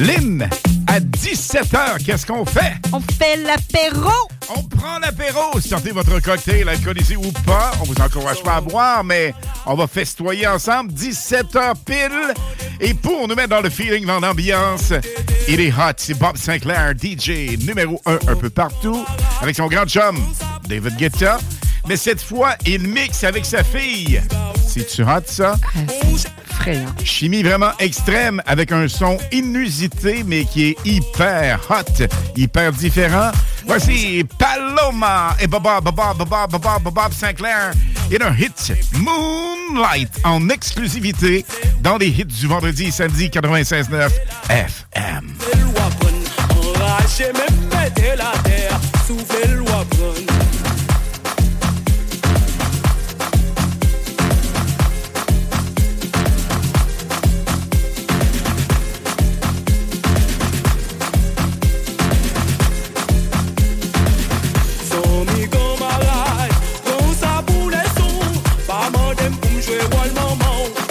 Lynn, 0.00 0.48
à 0.88 0.98
17h, 0.98 2.04
qu'est-ce 2.04 2.26
qu'on 2.26 2.44
fait? 2.44 2.74
On 2.92 2.98
fait 2.98 3.36
l'apéro! 3.36 4.10
On 4.56 4.62
prend 4.64 4.98
l'apéro. 4.98 5.60
Sortez 5.60 5.92
votre 5.92 6.18
cocktail, 6.20 6.68
alcoolisé 6.68 7.14
ou 7.14 7.30
pas. 7.46 7.70
On 7.80 7.84
vous 7.84 8.00
encourage 8.00 8.42
pas 8.42 8.56
à 8.56 8.60
boire, 8.60 9.04
mais 9.04 9.34
on 9.66 9.76
va 9.76 9.86
festoyer 9.86 10.48
ensemble. 10.48 10.92
17h 10.92 11.74
pile. 11.84 12.34
Et 12.80 12.94
pour 12.94 13.26
nous 13.26 13.34
mettre 13.34 13.50
dans 13.50 13.60
le 13.60 13.70
feeling, 13.70 14.06
dans 14.06 14.20
l'ambiance, 14.20 14.92
il 15.48 15.60
est 15.60 15.72
hot. 15.72 15.94
C'est 15.96 16.14
Bob 16.14 16.36
Sinclair, 16.36 16.92
DJ 16.92 17.58
numéro 17.66 18.00
1 18.06 18.18
un 18.28 18.36
peu 18.36 18.50
partout, 18.50 19.04
avec 19.40 19.56
son 19.56 19.66
grand 19.66 19.86
chum, 19.86 20.18
David 20.68 20.96
Guetta. 20.96 21.38
Mais 21.88 21.96
cette 21.96 22.22
fois, 22.22 22.54
il 22.66 22.86
mixe 22.86 23.24
avec 23.24 23.44
sa 23.44 23.64
fille. 23.64 24.22
C'est-tu 24.66 25.02
hot, 25.02 25.22
ça? 25.26 25.56
Effrayant. 26.58 26.94
Chimie 27.04 27.42
vraiment 27.42 27.72
extrême 27.78 28.42
avec 28.46 28.72
un 28.72 28.88
son 28.88 29.18
inusité, 29.32 30.24
mais 30.26 30.44
qui 30.44 30.70
est 30.70 30.76
hyper 30.84 31.60
hot, 31.70 32.04
hyper 32.36 32.72
différent. 32.72 33.30
Voici 33.66 34.24
Paloma 34.38 35.36
et 35.40 35.46
Bob 35.46 35.62
Bob 35.62 35.84
Bob 35.84 36.28
Bob 36.28 36.50
Bob 36.50 36.92
Bob 36.92 37.12
Sinclair 37.12 37.72
et 38.10 38.22
un 38.22 38.34
hit 38.34 38.72
Moonlight 38.94 40.10
en 40.24 40.48
exclusivité 40.48 41.44
dans 41.82 41.98
les 41.98 42.08
hits 42.08 42.24
du 42.24 42.46
vendredi 42.46 42.86
et 42.86 42.90
samedi 42.90 43.28
96.9 43.28 44.10
FM. 44.48 45.34
Pas 69.38 69.48
mandem 69.48 69.48
pour 69.48 69.50
me 69.52 69.60
jouer 69.60 70.87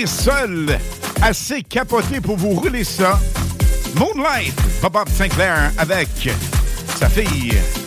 les 0.00 0.78
assez 1.20 1.62
capotés 1.62 2.20
pour 2.20 2.36
vous 2.36 2.50
rouler 2.50 2.84
ça. 2.84 3.20
Moonlight, 3.96 4.54
Bob 4.80 5.08
Sinclair 5.10 5.72
avec 5.76 6.08
sa 6.98 7.08
fille. 7.08 7.79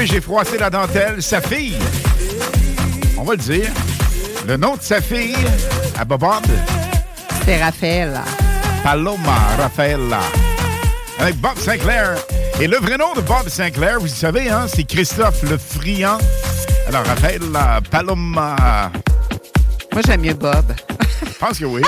Oui, 0.00 0.06
j'ai 0.06 0.20
froissé 0.20 0.56
la 0.56 0.70
dentelle. 0.70 1.22
Sa 1.22 1.42
fille, 1.42 1.76
on 3.18 3.22
va 3.22 3.32
le 3.32 3.38
dire, 3.38 3.70
le 4.46 4.56
nom 4.56 4.76
de 4.76 4.82
sa 4.82 5.00
fille 5.00 5.36
à 5.98 6.06
Bob, 6.06 6.22
c'est 7.44 7.62
Raphaël. 7.62 8.18
Paloma 8.82 9.36
Raphaëla. 9.58 10.20
Avec 11.18 11.36
Bob 11.36 11.58
Sinclair. 11.58 12.16
Et 12.60 12.66
le 12.66 12.78
vrai 12.78 12.96
nom 12.96 13.12
de 13.14 13.20
Bob 13.20 13.48
Sinclair, 13.48 14.00
vous 14.00 14.08
savez, 14.08 14.48
hein, 14.48 14.66
c'est 14.74 14.84
Christophe 14.84 15.42
le 15.42 15.58
Friand. 15.58 16.18
Alors, 16.88 17.04
Raphaël 17.04 17.42
Paloma. 17.90 18.90
Moi, 19.92 20.02
j'aime 20.06 20.22
mieux 20.22 20.34
Bob. 20.34 20.72
Je 21.26 21.38
pense 21.38 21.58
que 21.58 21.66
oui. 21.66 21.82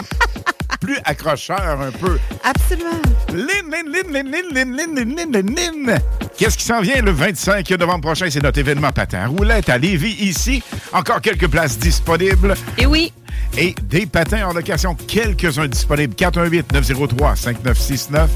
Plus 0.80 0.98
accrocheur 1.04 1.80
un 1.80 1.90
peu. 1.92 2.18
Absolument. 2.44 2.90
Lin, 3.32 3.70
lin, 3.70 3.84
lin, 3.90 4.12
lin, 4.12 4.22
lin, 4.52 4.94
lin, 4.94 5.32
lin, 5.32 5.42
lin, 5.86 5.98
Qu'est-ce 6.42 6.58
qui 6.58 6.64
s'en 6.64 6.80
vient 6.80 7.00
le 7.00 7.12
25 7.12 7.70
novembre 7.78 8.00
prochain? 8.00 8.26
C'est 8.28 8.42
notre 8.42 8.58
événement 8.58 8.90
patin 8.90 9.28
roulette 9.28 9.68
à 9.68 9.78
Lévis, 9.78 10.16
ici. 10.18 10.60
Encore 10.92 11.20
quelques 11.20 11.46
places 11.46 11.78
disponibles. 11.78 12.54
Et 12.76 12.84
oui. 12.84 13.12
Et 13.56 13.76
des 13.84 14.06
patins 14.06 14.48
en 14.48 14.52
location, 14.52 14.96
quelques-uns 14.96 15.68
disponibles. 15.68 16.16
418-903-5969. 16.16 18.26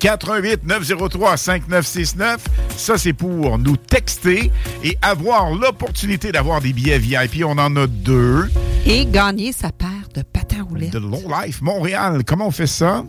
418-903-5969. 0.00 2.38
Ça, 2.76 2.98
c'est 2.98 3.12
pour 3.12 3.58
nous 3.58 3.76
texter 3.76 4.50
et 4.82 4.98
avoir 5.00 5.54
l'opportunité 5.54 6.32
d'avoir 6.32 6.60
des 6.60 6.72
billets 6.72 6.98
VIP. 6.98 7.44
On 7.44 7.58
en 7.58 7.76
a 7.76 7.86
deux. 7.86 8.50
Et 8.86 9.06
gagner 9.06 9.52
sa 9.52 9.70
paire 9.70 10.08
de 10.16 10.22
patins 10.22 10.66
roulettes. 10.68 10.90
De 10.90 10.98
Low 10.98 11.22
Life 11.44 11.62
Montréal. 11.62 12.24
Comment 12.26 12.48
on 12.48 12.50
fait 12.50 12.66
ça? 12.66 13.04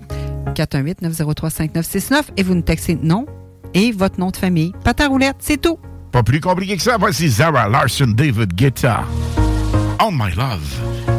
418-903-5969 0.54 2.22
et 2.38 2.44
vous 2.44 2.54
nous 2.54 2.62
textez 2.62 3.00
non 3.02 3.26
et 3.74 3.92
votre 3.92 4.20
nom 4.20 4.32
de 4.32 4.38
famille. 4.38 4.74
Patin 4.84 5.08
roulette, 5.08 5.38
c'est 5.40 5.62
tout. 5.62 5.78
Pas 6.12 6.24
plus 6.24 6.42
compliqué 6.42 6.76
que 6.76 6.84
ça. 6.84 6.98
Voici 7.00 7.30
Zara 7.30 7.70
Larson 7.70 8.14
David 8.16 8.54
Guetta. 8.54 9.04
On 10.04 10.12
My 10.12 10.34
Love. 10.36 11.11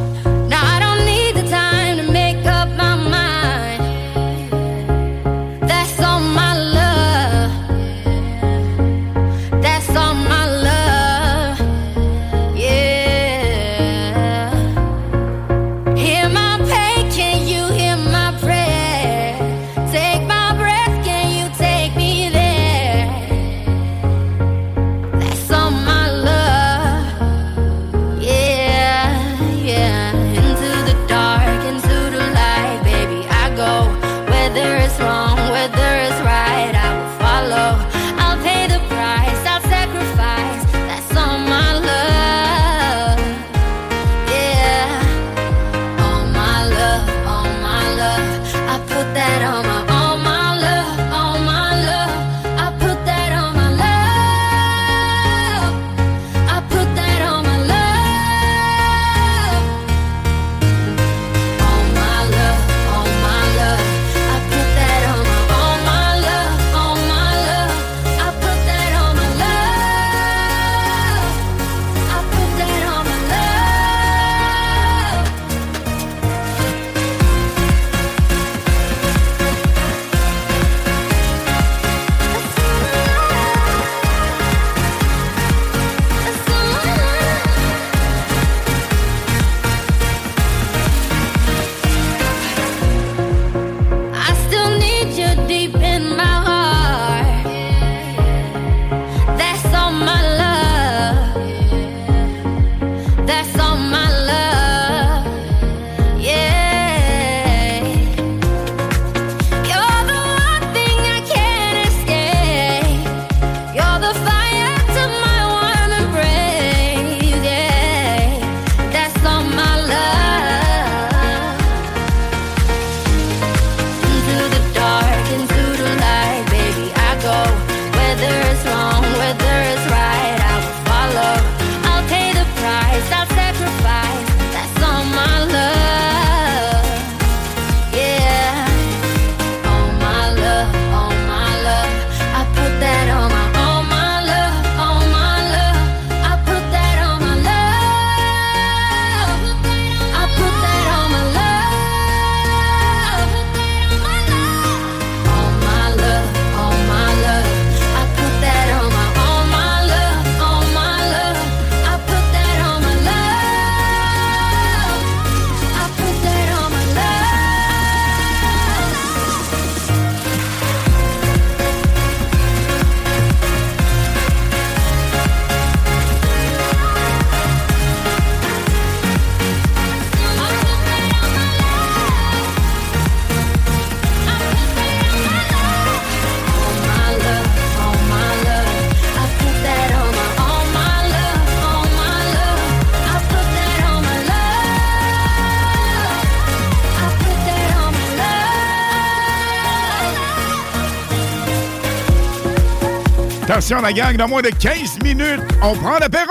Attention, 203.73 203.81
la 203.81 203.93
gang, 203.95 204.17
dans 204.19 204.29
moins 204.29 204.43
de 204.43 204.51
15 204.51 204.99
minutes, 205.03 205.41
on 205.63 205.75
prend 205.75 205.99
l'apéro! 205.99 206.31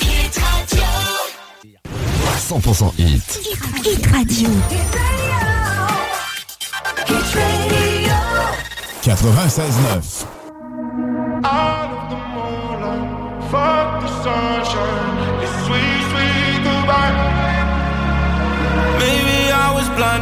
Hit 0.00 0.38
Radio. 0.38 0.84
100% 2.38 2.92
hit. 2.98 3.40
Hit 3.84 4.06
Radio. 4.06 4.50
Hit 4.70 4.94
Radio. 4.94 5.32
96.9. 9.02 10.21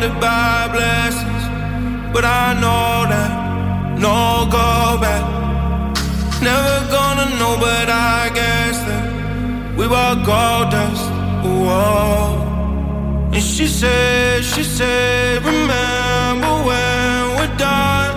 surrounded 0.00 0.20
by 0.20 0.68
blessings, 0.72 1.44
but 2.12 2.24
I 2.24 2.54
know 2.54 3.08
that 3.12 3.98
no 3.98 4.46
go 4.50 4.98
back. 5.00 5.24
Never 6.42 6.90
gonna 6.90 7.28
know, 7.38 7.56
but 7.60 7.88
I 7.88 8.30
guess 8.34 8.78
that 8.88 9.76
we 9.76 9.86
were 9.86 10.14
gold 10.24 10.70
dust. 10.70 11.10
Whoa. 11.44 13.30
And 13.32 13.42
she 13.42 13.66
said, 13.66 14.44
she 14.44 14.62
said, 14.62 15.44
remember 15.44 16.54
when 16.68 17.36
we're 17.36 17.56
done. 17.56 18.14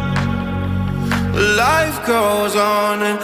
Life 1.57 2.05
goes 2.05 2.55
on 2.55 3.01
and 3.01 3.19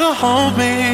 to 0.00 0.14
hold 0.14 0.56
me. 0.56 0.89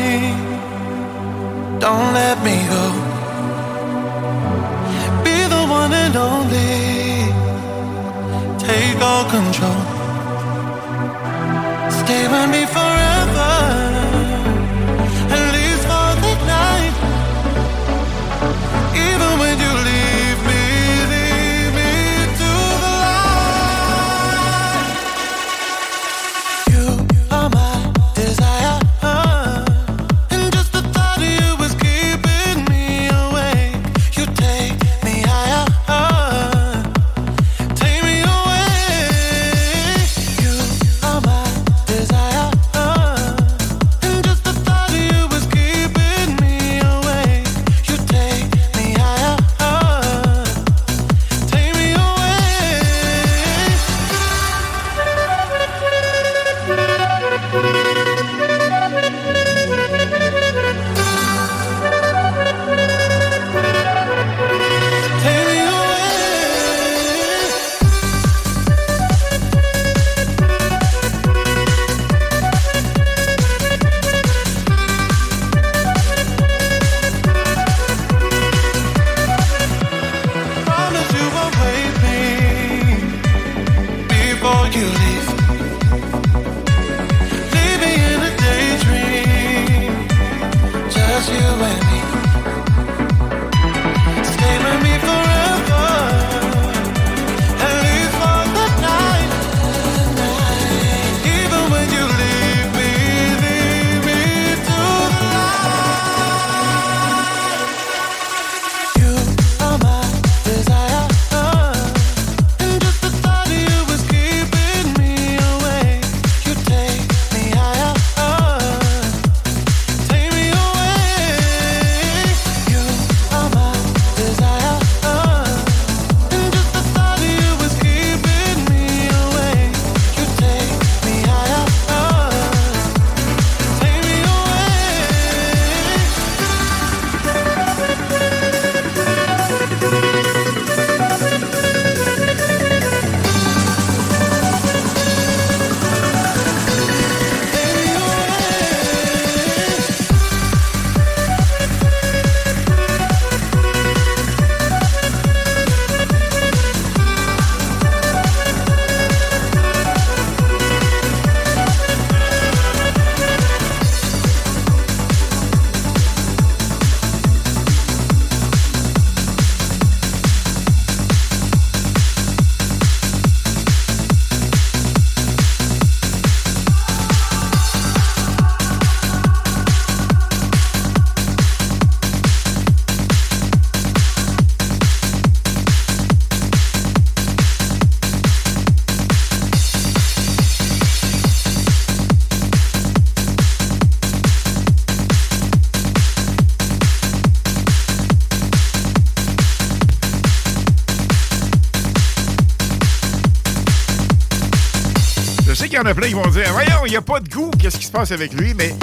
A 205.87 205.95
plein 205.95 206.09
qui 206.09 206.15
vont 206.15 206.27
dire 206.29 206.51
Voyons, 206.53 206.85
il 206.87 206.91
n'y 206.91 206.97
a 206.97 207.03
pas 207.03 207.21
de 207.21 207.29
goût, 207.29 207.51
qu'est-ce 207.59 207.79
qui 207.79 207.87
se 207.87 207.93
passe 207.93 208.11
avec 208.13 208.33
lui? 208.33 208.55
Mais 208.55 208.75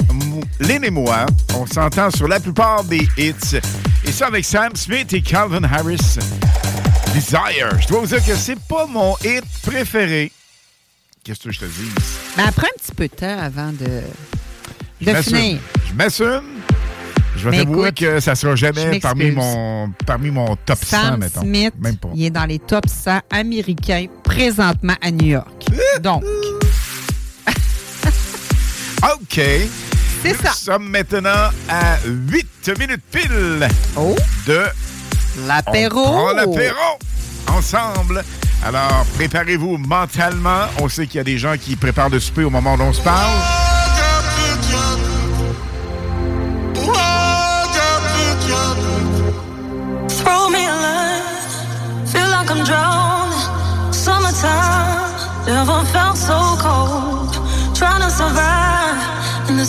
Lynn 0.60 0.84
et 0.84 0.90
moi, 0.90 1.26
on 1.54 1.66
s'entend 1.66 2.10
sur 2.10 2.28
la 2.28 2.40
plupart 2.40 2.84
des 2.84 3.06
hits. 3.16 3.58
Et 4.04 4.12
ça 4.12 4.26
avec 4.26 4.44
Sam 4.44 4.74
Smith 4.74 5.12
et 5.12 5.22
Calvin 5.22 5.64
Harris. 5.64 6.18
Desire. 7.14 7.78
Je 7.80 7.86
dois 7.88 8.00
vous 8.00 8.06
dire 8.06 8.24
que 8.24 8.34
c'est 8.34 8.58
pas 8.68 8.86
mon 8.86 9.14
hit 9.24 9.44
préféré. 9.62 10.32
Qu'est-ce 11.22 11.40
que 11.44 11.52
je 11.52 11.60
te 11.60 11.64
dis? 11.64 11.90
Mais 12.36 12.42
après 12.44 12.66
un 12.66 12.78
petit 12.78 12.92
peu 12.94 13.08
de 13.08 13.14
temps 13.14 13.38
avant 13.40 13.70
de, 13.72 14.02
de 15.00 15.22
finir. 15.22 15.58
Je 15.88 15.94
m'assume. 15.94 16.42
Je 17.36 17.48
vais 17.48 17.64
t'avouer 17.64 17.92
que 17.92 18.20
ça 18.20 18.34
sera 18.36 18.54
jamais 18.54 19.00
parmi 19.00 19.32
mon, 19.32 19.90
parmi 20.06 20.30
mon 20.30 20.54
top 20.56 20.78
Sam 20.84 21.14
100, 21.14 21.18
mettons. 21.18 21.40
Smith, 21.40 21.74
Même 21.80 21.96
pas. 21.96 22.08
il 22.14 22.24
est 22.26 22.30
dans 22.30 22.44
les 22.44 22.58
top 22.60 22.84
100 22.88 23.20
américains 23.30 24.06
présentement 24.22 24.94
à 25.00 25.10
New 25.10 25.26
York. 25.26 25.66
Donc, 26.00 26.22
OK. 29.36 29.42
C'est 30.22 30.36
ça. 30.36 30.50
Nous 30.50 30.54
sommes 30.54 30.88
maintenant 30.90 31.50
à 31.68 31.98
8 32.06 32.78
minutes 32.78 33.02
pile 33.10 33.68
oh. 33.96 34.14
de 34.46 34.60
l'apéro. 35.44 36.06
On 36.06 36.34
l'apéro 36.34 36.98
ensemble. 37.48 38.24
Alors, 38.64 39.04
préparez-vous 39.16 39.76
mentalement. 39.76 40.66
On 40.80 40.88
sait 40.88 41.08
qu'il 41.08 41.16
y 41.16 41.20
a 41.20 41.24
des 41.24 41.38
gens 41.38 41.56
qui 41.60 41.74
préparent 41.74 42.10
le 42.10 42.20
souper 42.20 42.44
au 42.44 42.50
moment 42.50 42.76
où 42.76 42.82
on 42.82 42.92
se 42.92 43.02
parle. 43.02 43.63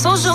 In 0.05 0.13
this 0.13 0.34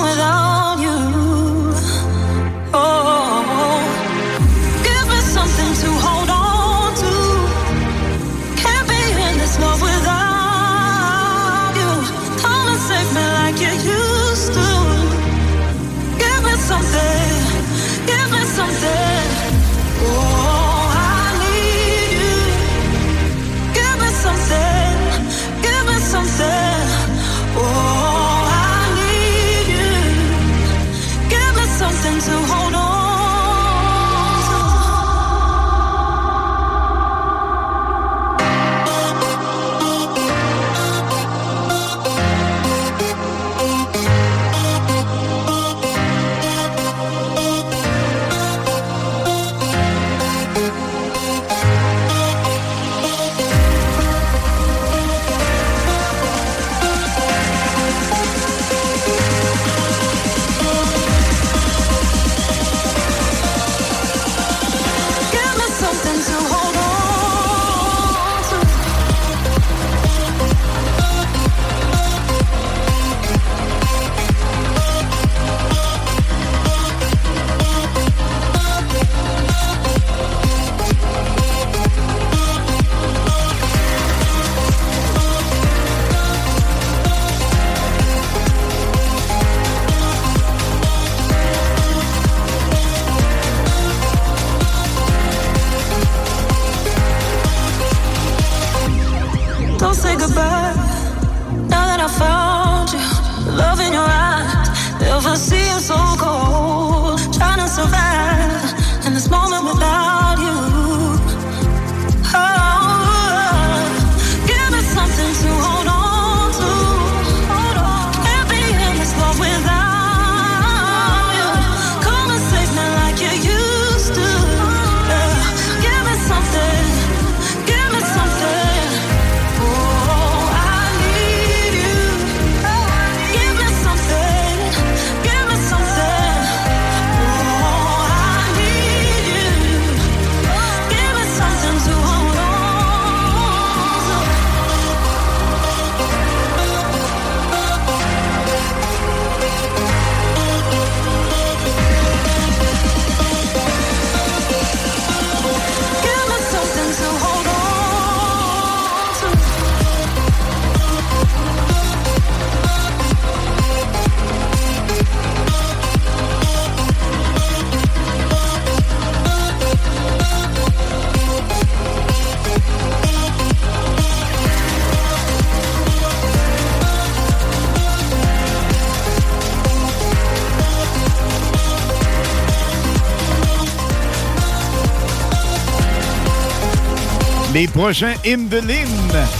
Les 187.81 187.85
prochains 187.85 188.15
In 188.27 188.47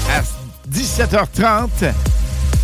à 0.09 0.23
17h30. 0.73 1.93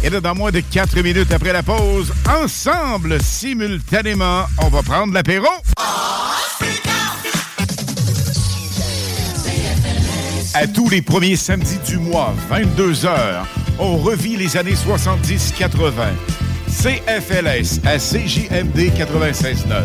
Et 0.02 0.08
dans 0.08 0.34
moins 0.34 0.50
de 0.50 0.60
4 0.60 1.02
minutes 1.02 1.30
après 1.30 1.52
la 1.52 1.62
pause, 1.62 2.14
ensemble, 2.26 3.20
simultanément, 3.20 4.46
on 4.62 4.68
va 4.68 4.82
prendre 4.82 5.12
l'apéro. 5.12 5.44
À 10.54 10.66
tous 10.66 10.88
les 10.88 11.02
premiers 11.02 11.36
samedis 11.36 11.76
du 11.86 11.98
mois, 11.98 12.32
22h, 12.50 13.44
on 13.78 13.98
revit 13.98 14.38
les 14.38 14.56
années 14.56 14.72
70-80. 14.72 15.90
CFLS 16.70 17.80
à 17.84 17.98
CJMD 17.98 18.92
96.9 18.96 19.82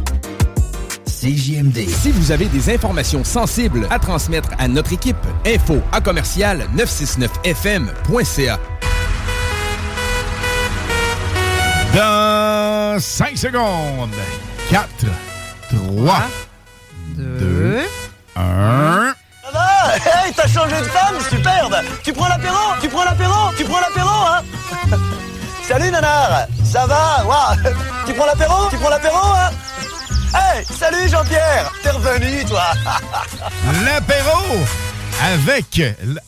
CJMD. 1.21 1.87
Si 1.87 2.11
vous 2.11 2.31
avez 2.31 2.45
des 2.45 2.73
informations 2.73 3.23
sensibles 3.23 3.85
à 3.91 3.99
transmettre 3.99 4.49
à 4.57 4.67
notre 4.67 4.91
équipe, 4.91 5.15
info 5.45 5.79
à 5.91 6.01
commercial 6.01 6.67
969fm.ca. 6.75 8.59
Dans 11.93 12.99
5 12.99 13.37
secondes. 13.37 14.09
4, 14.71 14.87
3, 15.69 16.21
2, 17.17 17.81
1. 18.35 19.13
Ah, 19.53 19.93
hey, 20.25 20.33
t'as 20.35 20.47
changé 20.47 20.75
de 20.77 20.85
femme, 20.85 21.15
superbe 21.29 21.75
Tu 22.03 22.13
prends 22.13 22.29
l'apéro 22.29 22.57
Tu 22.81 22.89
prends 22.89 23.03
l'apéro 23.03 23.51
Tu 23.57 23.63
prends 23.65 23.79
l'apéro, 23.79 24.09
hein 24.09 24.41
Salut, 25.67 25.91
nanar 25.91 26.47
Ça 26.63 26.87
va? 26.87 27.23
Ouah. 27.27 27.55
Tu 28.07 28.13
prends 28.13 28.25
l'apéro 28.25 28.69
Tu 28.71 28.77
prends 28.77 28.89
l'apéro, 28.89 29.17
hein 29.17 29.51
Hey, 30.33 30.63
salut 30.65 31.09
Jean-Pierre 31.09 31.71
T'es 31.83 31.89
revenu, 31.89 32.45
toi 32.45 32.63
L'apéro 33.85 34.63
avec 35.23 35.81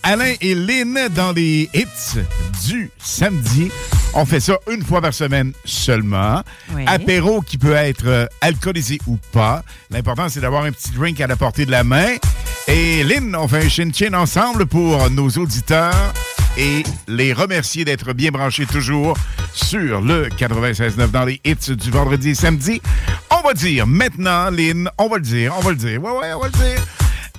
Alain 0.04 0.34
et 0.40 0.54
Lynn 0.54 1.08
dans 1.16 1.32
les 1.32 1.68
hits 1.74 2.20
du 2.68 2.92
samedi. 3.00 3.72
On 4.14 4.24
fait 4.24 4.40
ça 4.40 4.58
une 4.72 4.84
fois 4.84 5.02
par 5.02 5.16
semaine 5.16 5.52
seulement. 5.66 6.44
Oui. 6.76 6.84
Apéro 6.86 7.42
qui 7.42 7.58
peut 7.58 7.74
être 7.74 8.06
euh, 8.06 8.28
alcoolisé 8.42 9.00
ou 9.08 9.18
pas. 9.32 9.64
L'important, 9.90 10.30
c'est 10.30 10.42
d'avoir 10.42 10.66
un 10.66 10.72
petit 10.72 10.92
drink 10.92 11.20
à 11.22 11.26
la 11.26 11.36
portée 11.36 11.66
de 11.66 11.72
la 11.72 11.84
main. 11.84 12.18
Et 12.68 13.04
Lynn, 13.04 13.36
on 13.36 13.48
fait 13.48 13.66
un 13.66 13.70
chin-chin 13.70 14.14
ensemble 14.14 14.68
pour 14.68 15.10
nos 15.10 15.30
auditeurs 15.30 16.14
et 16.58 16.84
les 17.08 17.34
remercier 17.34 17.86
d'être 17.86 18.14
bien 18.14 18.30
branchés 18.30 18.66
toujours 18.66 19.18
sur 19.54 20.02
le 20.02 20.30
96.9 20.30 21.10
dans 21.10 21.26
les 21.26 21.42
hits 21.44 21.76
du 21.76 21.90
vendredi 21.90 22.30
et 22.30 22.36
samedi. 22.36 22.82
On 23.36 23.42
va 23.42 23.54
dire 23.54 23.88
maintenant, 23.88 24.52
Lynn, 24.52 24.90
on 24.98 25.08
va 25.08 25.18
le 25.18 25.24
dire, 25.24 25.54
on 25.58 25.62
va 25.62 25.72
le 25.72 25.76
dire. 25.76 26.04
Ouais, 26.04 26.12
ouais, 26.12 26.34
on 26.34 26.40
va 26.40 26.48
le 26.48 26.54
dire. 26.54 26.86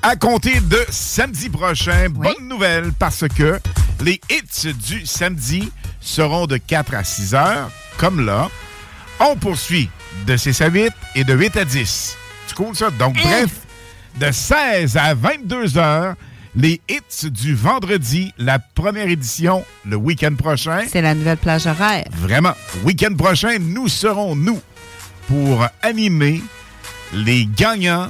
À 0.03 0.17
compter 0.17 0.61
de 0.61 0.85
samedi 0.89 1.49
prochain, 1.49 2.09
bonne 2.11 2.49
nouvelle 2.49 2.93
parce 2.99 3.25
que 3.29 3.61
les 4.01 4.21
hits 4.29 4.73
du 4.75 5.07
samedi 5.07 5.71
seront 6.01 6.47
de 6.47 6.57
4 6.57 6.95
à 6.95 7.05
6 7.05 7.35
heures, 7.35 7.71
comme 7.97 8.27
là. 8.27 8.51
On 9.21 9.37
poursuit 9.37 9.89
de 10.27 10.37
6 10.37 10.61
à 10.63 10.69
8 10.69 10.91
et 11.15 11.25
de 11.25 11.33
8 11.33 11.57
à 11.59 11.65
10. 11.65 12.17
C'est 12.49 12.55
cool 12.57 12.75
ça? 12.75 12.91
Donc, 12.91 13.15
bref, 13.15 13.51
de 14.19 14.31
16 14.33 14.97
à 14.97 15.15
22 15.15 15.79
heures, 15.79 16.15
les 16.57 16.81
hits 16.89 17.31
du 17.31 17.55
vendredi, 17.55 18.33
la 18.37 18.59
première 18.59 19.09
édition, 19.09 19.65
le 19.85 19.97
week-end 19.97 20.35
prochain. 20.35 20.83
C'est 20.91 21.03
la 21.03 21.15
nouvelle 21.15 21.39
plage 21.39 21.67
horaire. 21.67 22.05
Vraiment. 22.13 22.55
Week-end 22.85 23.15
prochain, 23.15 23.59
nous 23.61 23.89
serons, 23.89 24.37
nous, 24.37 24.61
pour 25.29 25.67
animer 25.83 26.43
les 27.13 27.47
gagnants 27.47 28.09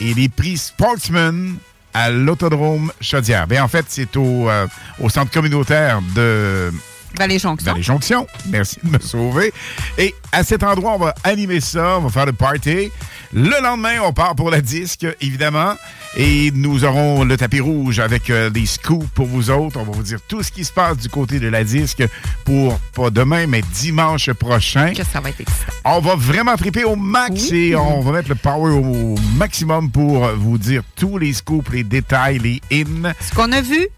et 0.00 0.14
les 0.14 0.28
prix 0.28 0.56
Sportsman 0.56 1.56
à 1.92 2.10
l'Autodrome 2.10 2.92
Chaudière. 3.00 3.46
Bien, 3.46 3.64
en 3.64 3.68
fait, 3.68 3.86
c'est 3.88 4.16
au, 4.16 4.48
euh, 4.48 4.66
au 5.00 5.08
centre 5.08 5.30
communautaire 5.30 6.00
de 6.14 6.72
Valley 7.16 7.38
Jonction. 7.38 7.72
Valley 7.72 7.82
Jonction. 7.82 8.26
Merci 8.48 8.78
de 8.82 8.90
me 8.90 8.98
sauver. 8.98 9.52
Et 9.98 10.14
à 10.32 10.42
cet 10.42 10.62
endroit, 10.62 10.94
on 10.94 10.98
va 10.98 11.14
animer 11.24 11.60
ça, 11.60 11.98
on 11.98 12.02
va 12.02 12.10
faire 12.10 12.26
le 12.26 12.32
party. 12.32 12.90
Le 13.32 13.62
lendemain, 13.62 14.00
on 14.02 14.12
part 14.12 14.34
pour 14.36 14.50
la 14.50 14.60
disque, 14.60 15.06
évidemment. 15.20 15.74
Et 16.16 16.52
nous 16.54 16.84
aurons 16.84 17.24
le 17.24 17.36
tapis 17.36 17.58
rouge 17.58 17.98
avec 17.98 18.30
euh, 18.30 18.48
des 18.48 18.66
scoops 18.66 19.08
pour 19.14 19.26
vous 19.26 19.50
autres. 19.50 19.80
On 19.80 19.84
va 19.84 19.90
vous 19.90 20.04
dire 20.04 20.20
tout 20.28 20.44
ce 20.44 20.52
qui 20.52 20.64
se 20.64 20.72
passe 20.72 20.98
du 20.98 21.08
côté 21.08 21.40
de 21.40 21.48
la 21.48 21.64
disque 21.64 22.04
pour, 22.44 22.78
pas 22.94 23.10
demain, 23.10 23.48
mais 23.48 23.62
dimanche 23.72 24.32
prochain. 24.32 24.92
Que 24.92 25.02
ça 25.02 25.20
va 25.20 25.30
être 25.30 25.40
excitant. 25.40 25.72
On 25.84 26.00
va 26.00 26.14
vraiment 26.14 26.54
triper 26.56 26.84
au 26.84 26.94
max 26.94 27.50
et 27.50 27.74
on 27.74 28.00
va 28.00 28.12
mettre 28.12 28.28
le 28.28 28.36
power 28.36 28.72
au 28.72 29.16
maximum 29.36 29.90
pour 29.90 30.28
vous 30.36 30.58
dire 30.58 30.82
tous 30.94 31.18
les 31.18 31.32
scoops, 31.32 31.68
les 31.72 31.82
détails, 31.82 32.38
les 32.38 32.60
in. 32.70 33.12
Ce 33.20 33.34
qu'on 33.34 33.50
a 33.50 33.60
vu, 33.60 33.88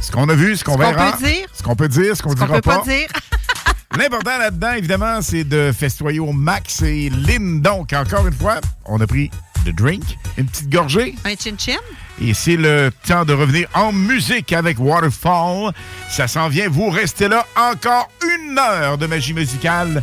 Ce 0.00 0.10
qu'on 0.12 0.28
a 0.28 0.34
vu, 0.34 0.56
ce 0.56 0.64
qu'on 0.64 0.72
Ce 0.72 0.76
qu'on 0.76 0.82
verra. 0.82 1.12
peut 1.12 1.24
dire. 1.26 1.46
Ce 1.52 1.62
qu'on 1.62 1.76
peut 1.76 1.88
dire, 1.88 2.16
ce 2.16 2.22
qu'on 2.22 2.30
ce 2.30 2.36
qu'on 2.36 2.46
dira 2.46 2.60
peut 2.60 2.70
pas 2.70 2.82
dire. 2.82 3.08
L'important 3.98 4.38
là-dedans, 4.38 4.72
évidemment, 4.72 5.22
c'est 5.22 5.44
de 5.44 5.72
festoyer 5.76 6.20
au 6.20 6.32
max 6.32 6.82
et 6.82 7.10
Lynn. 7.10 7.62
Donc, 7.62 7.92
encore 7.92 8.26
une 8.26 8.34
fois, 8.34 8.60
on 8.84 9.00
a 9.00 9.06
pris 9.06 9.30
le 9.64 9.72
drink, 9.72 10.02
une 10.36 10.46
petite 10.46 10.70
gorgée. 10.70 11.14
Un 11.24 11.34
chin-chin. 11.34 11.78
Et 12.20 12.34
c'est 12.34 12.56
le 12.56 12.90
temps 13.06 13.24
de 13.24 13.32
revenir 13.32 13.68
en 13.74 13.92
musique 13.92 14.52
avec 14.52 14.78
Waterfall. 14.78 15.72
Ça 16.10 16.28
s'en 16.28 16.48
vient. 16.48 16.68
Vous 16.68 16.90
restez 16.90 17.28
là 17.28 17.46
encore 17.56 18.08
une 18.22 18.58
heure 18.58 18.98
de 18.98 19.06
magie 19.06 19.34
musicale. 19.34 20.02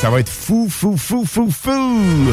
Ça 0.00 0.10
va 0.10 0.20
être 0.20 0.28
fou, 0.28 0.68
fou, 0.68 0.96
fou, 0.96 1.24
fou, 1.24 1.50
fou. 1.50 2.32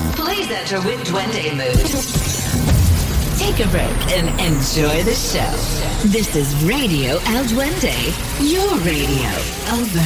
Please 0.15 0.49
enter 0.51 0.79
with 0.81 1.03
Duende 1.07 1.51
mood. 1.55 1.87
Take 3.37 3.59
a 3.65 3.67
break 3.69 4.11
and 4.17 4.29
enjoy 4.39 5.03
the 5.03 5.15
show. 5.15 5.51
This 6.07 6.35
is 6.35 6.53
Radio 6.63 7.19
El 7.25 7.45
Duende, 7.45 8.13
your 8.39 8.77
radio. 8.79 9.29
Over. 9.73 10.05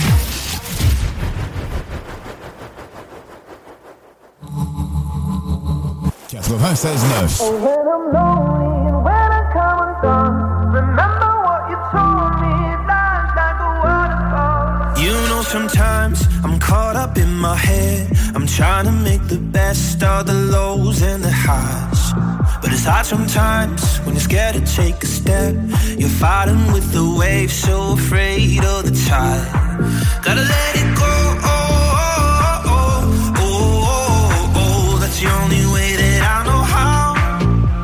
96.9. 6.65 8.64
sometimes 15.55 16.19
I'm 16.43 16.59
caught 16.59 16.97
up 16.97 17.17
in 17.17 17.31
my 17.47 17.55
head. 17.55 18.11
I'm 18.35 18.45
trying 18.45 18.85
to 18.91 18.95
make 19.09 19.23
the 19.35 19.41
best 19.59 20.03
of 20.03 20.27
the 20.29 20.37
lows 20.55 21.01
and 21.01 21.23
the 21.23 21.31
highs. 21.47 22.01
But 22.61 22.69
it's 22.73 22.83
hard 22.91 23.05
sometimes 23.05 23.81
when 24.03 24.15
you're 24.15 24.27
scared 24.31 24.55
to 24.59 24.63
take 24.81 24.97
a 25.01 25.11
step. 25.19 25.53
You're 25.99 26.17
fighting 26.25 26.63
with 26.75 26.87
the 26.97 27.05
waves, 27.19 27.53
so 27.53 27.93
afraid 27.93 28.61
of 28.73 28.79
the 28.87 28.95
tide. 29.07 29.47
Gotta 30.25 30.45
let 30.55 30.71
it 30.81 30.89
go. 31.03 31.13
Oh, 31.51 32.03
oh, 32.03 32.73
oh, 32.75 33.43
oh, 33.43 33.53
oh, 34.19 34.61
oh. 34.61 34.99
That's 35.01 35.17
the 35.21 35.29
only 35.39 35.63
way 35.75 35.89
that 36.01 36.21
I 36.35 36.37
know 36.47 36.63
how. 36.75 37.03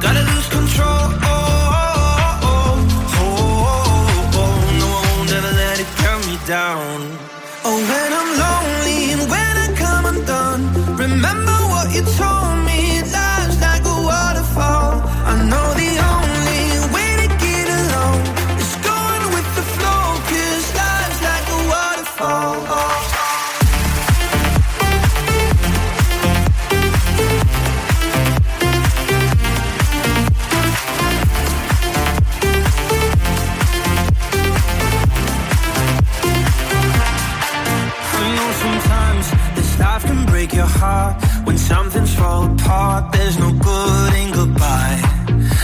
Gotta 0.04 0.24
lose 0.32 0.48
control. 0.58 1.04
Oh, 1.32 1.80
oh, 1.80 2.52
oh, 2.52 3.22
oh, 3.22 4.40
oh. 4.42 4.54
No, 4.80 4.88
I 5.00 5.04
won't 5.10 5.32
ever 5.38 5.54
let 5.64 5.78
it 5.84 5.90
cut 6.02 6.18
me 6.28 6.36
down. 6.56 6.91
Something's 41.72 42.14
fall 42.14 42.44
apart, 42.52 43.14
there's 43.14 43.38
no 43.40 43.50
good 43.70 44.14
in 44.22 44.30
goodbye. 44.40 45.00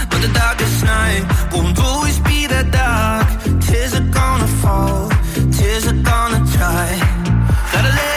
But 0.10 0.20
the 0.26 0.32
darkest 0.43 0.78
night 0.86 1.24
won't 1.51 1.78
always 1.89 2.18
be 2.30 2.47
that 2.53 2.68
dark. 2.82 3.28
Tears 3.68 3.93
are 3.99 4.10
gonna 4.20 4.49
fall, 4.62 5.10
tears 5.58 5.86
are 5.91 6.01
gonna 6.12 6.41
dry. 6.55 6.88
Gotta 7.74 7.91
let 8.01 8.16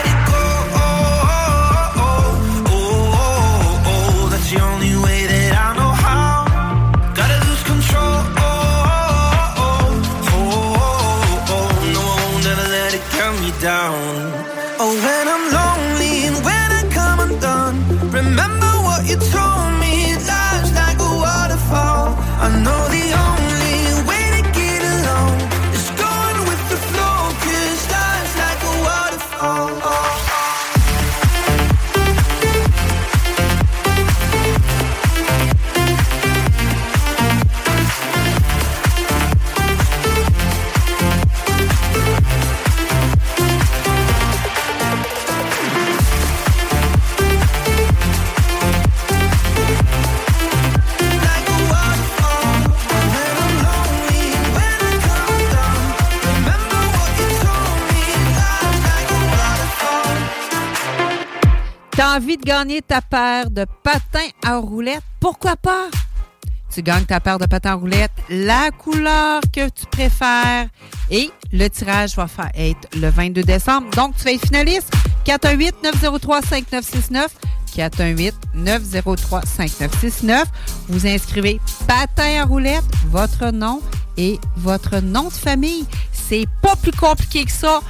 envie 62.20 62.36
de 62.36 62.42
gagner 62.42 62.82
ta 62.82 63.00
paire 63.00 63.50
de 63.50 63.64
patins 63.82 64.28
à 64.44 64.58
roulettes? 64.58 65.00
Pourquoi 65.20 65.56
pas? 65.56 65.86
Tu 66.70 66.82
gagnes 66.82 67.06
ta 67.06 67.18
paire 67.18 67.38
de 67.38 67.46
patins 67.46 67.70
à 67.70 67.76
roulettes, 67.76 68.12
la 68.28 68.70
couleur 68.70 69.40
que 69.50 69.70
tu 69.70 69.86
préfères 69.86 70.66
et 71.10 71.30
le 71.50 71.68
tirage 71.68 72.16
va 72.16 72.28
faire 72.28 72.50
être 72.54 72.86
le 72.94 73.08
22 73.08 73.42
décembre. 73.42 73.88
Donc, 73.96 74.18
tu 74.18 74.24
vas 74.24 74.32
être 74.32 74.46
finaliste. 74.46 74.92
418-903-5969. 75.24 77.28
418-903-5969. 77.74 80.44
Vous 80.88 81.06
inscrivez 81.06 81.58
patin 81.86 82.42
à 82.42 82.44
roulettes, 82.44 82.84
votre 83.06 83.50
nom 83.50 83.80
et 84.18 84.38
votre 84.58 85.00
nom 85.00 85.28
de 85.28 85.32
famille. 85.32 85.86
C'est 86.12 86.44
pas 86.60 86.76
plus 86.76 86.92
compliqué 86.92 87.46
que 87.46 87.52
ça 87.52 87.80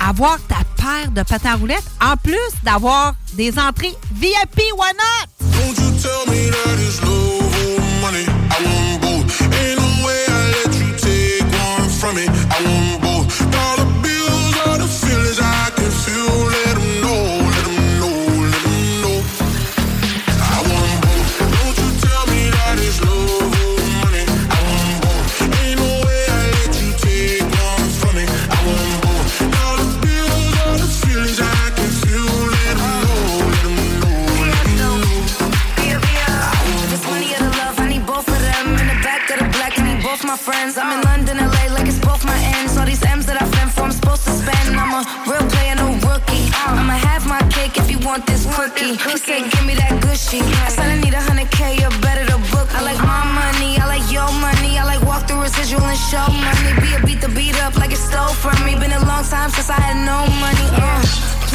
avoir 0.00 0.38
ta 0.48 0.56
paire 0.76 1.10
de 1.10 1.22
patins 1.22 1.52
à 1.52 1.56
roulettes, 1.56 1.90
en 2.00 2.16
plus 2.16 2.38
d'avoir 2.62 3.14
des 3.34 3.58
entrées 3.58 3.96
VIP, 4.14 4.60
why 4.76 4.90
not? 4.94 5.30
Want 48.10 48.26
this 48.26 48.44
cookie. 48.56 48.98
He 48.98 49.16
said, 49.18 49.42
give 49.52 49.64
me 49.64 49.74
that 49.74 50.02
gushy. 50.02 50.42
I 50.66 50.68
said, 50.74 50.88
I 50.90 50.96
need 50.98 51.14
a 51.14 51.22
hundred 51.22 51.48
K, 51.52 51.78
you're 51.78 51.94
better 52.02 52.26
to 52.26 52.38
book. 52.50 52.68
I 52.74 52.82
like 52.82 52.98
my 52.98 53.22
money, 53.38 53.78
I 53.78 53.86
like 53.86 54.06
your 54.10 54.26
money. 54.42 54.78
I 54.78 54.84
like 54.84 55.02
walk 55.06 55.28
through 55.28 55.42
residual 55.42 55.86
and 55.86 56.00
show 56.10 56.26
money. 56.26 56.70
Be 56.82 56.90
a 56.96 56.98
beat 57.06 57.20
the 57.20 57.28
beat 57.28 57.56
up 57.62 57.76
like 57.76 57.92
it 57.92 58.02
stole 58.02 58.34
from 58.42 58.58
me. 58.66 58.74
Been 58.74 58.92
a 58.92 59.04
long 59.06 59.22
time 59.22 59.50
since 59.50 59.70
I 59.70 59.78
had 59.78 59.98
no 60.10 60.18
money. 60.42 60.66
Uh. 60.74 61.39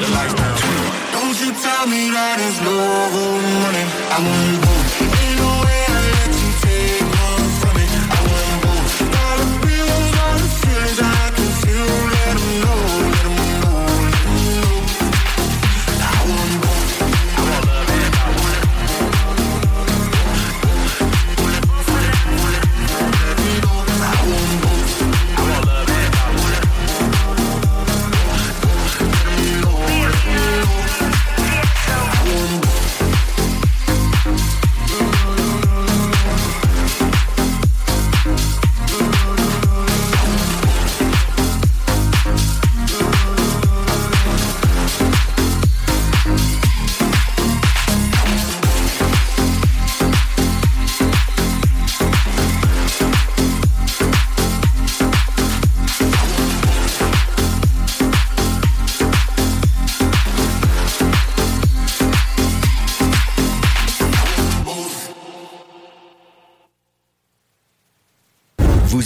Don't 0.00 1.36
you 1.40 1.52
tell 1.60 1.86
me 1.86 2.08
that 2.08 2.40
it's 2.40 2.60
no 2.64 2.72
money. 2.72 3.84
I 4.08 4.18
want 4.24 4.48
you 4.48 4.56
both. 4.64 5.20
Ain't 5.20 5.36
no 5.36 5.50
way 5.64 5.79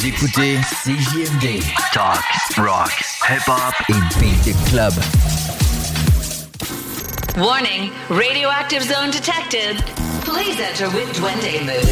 Vous 0.04 0.10
écoutez 0.10 0.58
CJMD. 0.84 1.62
Talk, 1.94 2.22
rock, 2.58 2.92
hip-hop 3.26 3.74
et 3.88 4.20
beat 4.20 4.54
club. 4.66 4.92
Warning, 7.38 7.90
radioactive 8.10 8.82
zone 8.82 9.10
detected. 9.10 9.82
Please 10.20 10.60
enter 10.60 10.90
with 10.90 11.10
Duende 11.16 11.64
mood. 11.64 11.88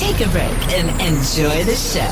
Take 0.00 0.26
a 0.26 0.30
break 0.30 0.72
and 0.72 0.88
enjoy 1.02 1.62
the 1.64 1.76
show. 1.76 2.10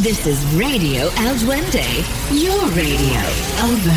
This 0.00 0.26
is 0.26 0.44
Radio 0.56 1.02
El 1.18 1.36
Duende, 1.36 1.86
your 2.32 2.66
radio. 2.70 3.20
Over. 3.62 3.94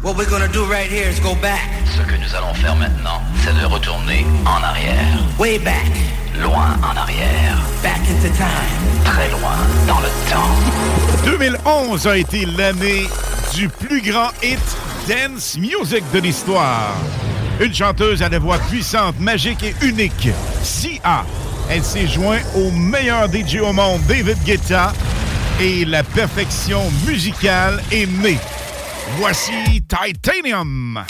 What 0.00 0.16
we're 0.16 0.30
gonna 0.30 0.52
do 0.52 0.64
right 0.66 0.88
here 0.88 1.08
is 1.08 1.18
go 1.18 1.34
back. 1.42 1.79
Ce 2.00 2.04
que 2.06 2.16
nous 2.16 2.34
allons 2.34 2.54
faire 2.54 2.74
maintenant, 2.76 3.20
c'est 3.44 3.52
de 3.60 3.66
retourner 3.66 4.24
en 4.46 4.62
arrière. 4.62 5.18
Way 5.38 5.58
back. 5.58 5.92
Loin 6.40 6.74
en 6.82 6.96
arrière. 6.96 7.58
Back 7.82 7.98
into 8.08 8.34
time. 8.34 9.04
Très 9.04 9.28
loin 9.28 9.56
dans 9.86 10.00
le 10.00 10.08
temps. 10.30 11.26
2011 11.26 12.06
a 12.06 12.16
été 12.16 12.46
l'année 12.46 13.06
du 13.52 13.68
plus 13.68 14.00
grand 14.00 14.30
hit 14.42 14.58
dance 15.08 15.58
music 15.58 16.02
de 16.14 16.20
l'histoire. 16.20 16.94
Une 17.60 17.74
chanteuse 17.74 18.22
à 18.22 18.30
la 18.30 18.38
voix 18.38 18.58
puissante, 18.58 19.20
magique 19.20 19.62
et 19.62 19.74
unique, 19.82 20.30
Sia. 20.62 21.26
Elle 21.68 21.84
s'est 21.84 22.08
jointe 22.08 22.46
au 22.56 22.70
meilleur 22.70 23.28
DJ 23.30 23.56
au 23.56 23.74
monde, 23.74 24.00
David 24.08 24.42
Guetta, 24.44 24.94
et 25.60 25.84
la 25.84 26.02
perfection 26.02 26.80
musicale 27.06 27.82
est 27.92 28.06
née. 28.06 28.38
Voici 29.18 29.82
Titanium. 29.82 31.04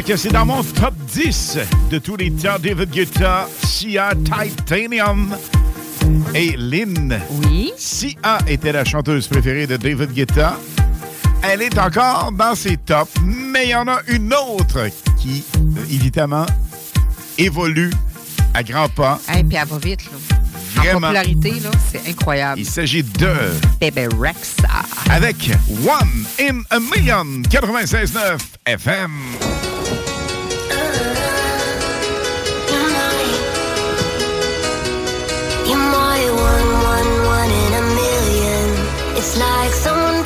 Dire 0.00 0.04
que 0.04 0.16
c'est 0.16 0.32
dans 0.32 0.44
mon 0.44 0.62
top 0.62 0.94
10 1.14 1.58
de 1.90 1.98
tous 1.98 2.16
les 2.16 2.30
temps. 2.30 2.58
David 2.60 2.90
Guetta, 2.90 3.48
Sia, 3.64 4.10
Titanium 4.14 5.34
et 6.34 6.54
Lynn. 6.56 7.18
Oui. 7.30 7.72
Sia 7.78 8.38
était 8.46 8.72
la 8.72 8.84
chanteuse 8.84 9.26
préférée 9.26 9.66
de 9.66 9.76
David 9.76 10.12
Guetta. 10.12 10.58
Elle 11.42 11.62
est 11.62 11.78
encore 11.78 12.30
dans 12.32 12.54
ses 12.54 12.76
tops, 12.76 13.12
mais 13.24 13.66
il 13.66 13.70
y 13.70 13.74
en 13.74 13.88
a 13.88 14.00
une 14.08 14.34
autre 14.34 14.88
qui, 15.18 15.44
évidemment, 15.90 16.46
évolue 17.38 17.92
à 18.52 18.62
grands 18.62 18.88
pas. 18.88 19.18
Et 19.34 19.44
puis 19.44 19.56
elle 19.56 19.68
va 19.68 19.78
vite, 19.78 20.04
là. 20.06 20.36
En 20.78 21.00
popularité, 21.00 21.52
là, 21.60 21.70
c'est 21.90 22.06
incroyable. 22.10 22.60
Il 22.60 22.66
s'agit 22.66 23.02
de... 23.02 23.32
Bébé 23.80 24.08
Rexa. 24.18 24.68
Avec 25.10 25.50
One 25.84 26.26
in 26.38 26.62
a 26.70 26.78
Million, 26.80 27.42
96.9 27.48 28.38
FM. 28.66 29.10
Like 39.38 39.72
someone 39.72 40.25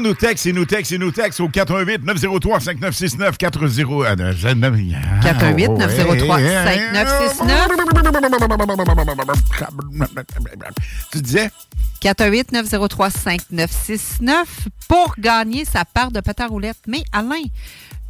gens 0.00 0.08
nous 0.08 0.14
textent 0.14 0.46
et 0.46 0.52
nous 0.52 0.64
textent 0.64 0.92
et 0.92 0.98
nous 0.98 1.10
textent 1.10 1.40
au 1.40 1.48
88 1.48 2.04
903 2.04 2.60
5969 2.60 3.38
40 3.38 3.56
euh, 3.56 3.60
418 5.22 5.70
903 5.70 6.38
5969. 6.38 7.68
Tu 11.12 11.20
disais? 11.20 11.50
418 12.00 12.52
903 12.52 13.10
5969 13.10 14.68
pour 14.88 15.14
gagner 15.18 15.64
sa 15.64 15.84
part 15.84 16.10
de 16.10 16.20
patin 16.20 16.46
roulette. 16.46 16.78
Mais 16.86 17.02
Alain, 17.12 17.42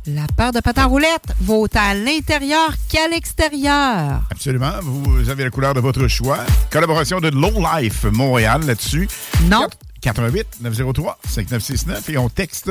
la 0.07 0.27
part 0.37 0.53
de 0.53 0.61
patin 0.61 0.85
roulette 0.85 1.35
vaut 1.41 1.67
à 1.75 1.95
l'intérieur 1.95 2.75
qu'à 2.89 3.09
l'extérieur. 3.09 4.23
Absolument. 4.31 4.73
Vous 4.83 5.29
avez 5.29 5.45
la 5.45 5.51
couleur 5.51 5.75
de 5.75 5.81
votre 5.81 6.07
choix. 6.09 6.39
Collaboration 6.71 7.21
de 7.21 7.29
Low 7.29 7.53
Life 7.77 8.05
Montréal 8.05 8.63
là-dessus. 8.67 9.09
Non. 9.49 9.67
88 10.01 10.47
903 10.61 11.19
5969 11.25 12.09
et 12.11 12.19
on 12.19 12.29
texte. 12.29 12.71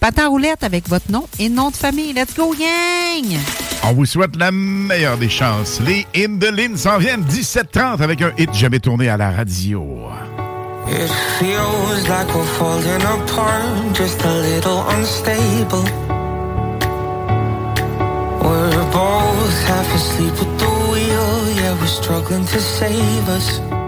Patin 0.00 0.28
roulette 0.28 0.64
avec 0.64 0.88
votre 0.88 1.10
nom 1.12 1.28
et 1.38 1.48
nom 1.48 1.70
de 1.70 1.76
famille. 1.76 2.12
Let's 2.12 2.34
go, 2.36 2.52
gang! 2.54 3.38
On 3.84 3.92
vous 3.92 4.04
souhaite 4.04 4.34
la 4.36 4.50
meilleure 4.50 5.16
des 5.16 5.28
chances. 5.28 5.80
Les 5.80 6.06
Indelines 6.16 6.76
s'en 6.76 6.98
viennent 6.98 7.22
17h30 7.22 8.02
avec 8.02 8.20
un 8.20 8.32
hit 8.36 8.52
jamais 8.52 8.80
tourné 8.80 9.08
à 9.08 9.16
la 9.16 9.30
radio. 9.30 10.08
It 10.88 11.08
feels 11.38 12.08
like 12.08 12.26
we're 12.34 12.44
falling 12.58 13.02
apart, 13.02 13.94
just 13.94 14.20
a 14.24 14.40
little 14.40 14.82
unstable. 14.90 15.84
We're 18.42 18.90
both 18.90 19.64
half 19.68 19.94
asleep 19.94 20.34
at 20.34 20.58
the 20.58 20.66
wheel, 20.90 21.54
yeah, 21.54 21.80
we're 21.80 21.86
struggling 21.86 22.44
to 22.46 22.60
save 22.60 23.28
us. 23.28 23.81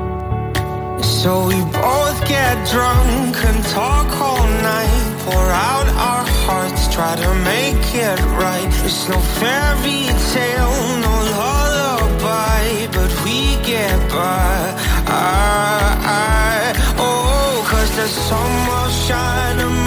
So 1.24 1.46
we 1.46 1.58
both 1.72 2.20
get 2.28 2.54
drunk 2.68 3.34
and 3.48 3.64
talk 3.72 4.08
all 4.20 4.46
night, 4.60 5.16
pour 5.24 5.48
out 5.72 5.88
our 5.88 6.26
hearts, 6.44 6.92
try 6.92 7.16
to 7.16 7.34
make 7.36 7.86
it 7.94 8.20
right. 8.36 8.68
It's 8.84 9.08
no 9.08 9.18
fairy 9.40 10.04
tale, 10.34 10.76
no 11.06 11.14
lullaby, 11.40 12.88
but 12.92 13.10
we 13.24 13.56
get 13.64 13.98
by. 14.10 14.76
I, 15.08 15.96
I, 16.04 16.94
oh, 16.98 17.64
cause 17.70 17.96
the 17.96 18.06
sun 18.06 18.50
will 18.68 18.90
shine 18.90 19.83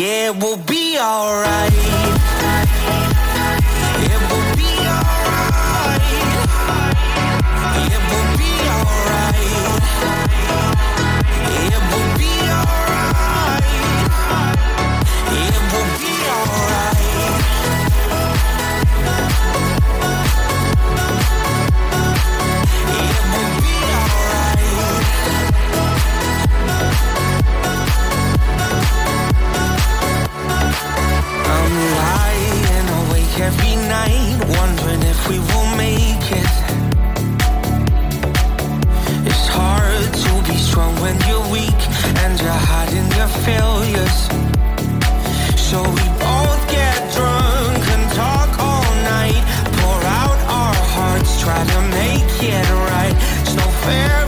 It 0.00 0.36
will 0.42 0.58
be 0.58 0.98
alright. 0.98 2.27
every 33.40 33.76
night, 33.76 34.38
wondering 34.58 35.02
if 35.02 35.28
we 35.28 35.38
will 35.38 35.70
make 35.76 36.26
it. 36.32 36.54
It's 39.26 39.46
hard 39.48 40.12
to 40.24 40.32
be 40.50 40.56
strong 40.56 40.94
when 41.00 41.16
you're 41.28 41.48
weak 41.52 41.80
and 42.22 42.40
you're 42.40 42.62
hiding 42.72 43.08
your 43.18 43.30
failures. 43.46 44.18
So 45.68 45.78
we 45.82 46.06
both 46.26 46.62
get 46.70 46.98
drunk 47.14 47.82
and 47.94 48.12
talk 48.12 48.50
all 48.58 48.90
night, 49.16 49.42
pour 49.78 50.00
out 50.20 50.38
our 50.60 50.78
hearts, 50.94 51.40
try 51.40 51.62
to 51.64 51.80
make 52.00 52.42
it 52.42 52.70
right. 52.90 53.14
It's 53.42 53.54
no 53.54 53.66
fair. 53.84 54.27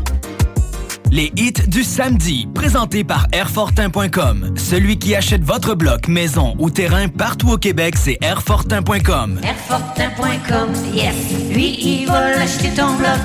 Les 1.11 1.29
hits 1.35 1.67
du 1.67 1.83
samedi, 1.83 2.47
présentés 2.53 3.03
par 3.03 3.27
Airfortin.com. 3.33 4.53
Celui 4.55 4.97
qui 4.97 5.13
achète 5.13 5.43
votre 5.43 5.75
bloc, 5.75 6.07
maison 6.07 6.55
ou 6.57 6.69
terrain 6.69 7.09
partout 7.09 7.49
au 7.51 7.57
Québec, 7.57 7.95
c'est 7.97 8.17
Airfortin.com. 8.21 9.41
Airfortin.com, 9.43 10.69
yes. 10.93 11.15
Lui, 11.53 11.77
il 11.81 12.07
va 12.07 12.31
l'acheter 12.37 12.69
ton 12.69 12.95
bloc. 12.95 13.19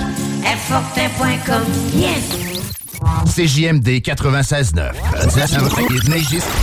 Airfortin.com, 0.45 1.63
yes. 1.95 2.47
CJMD 3.27 4.01
96.9. 4.03 4.93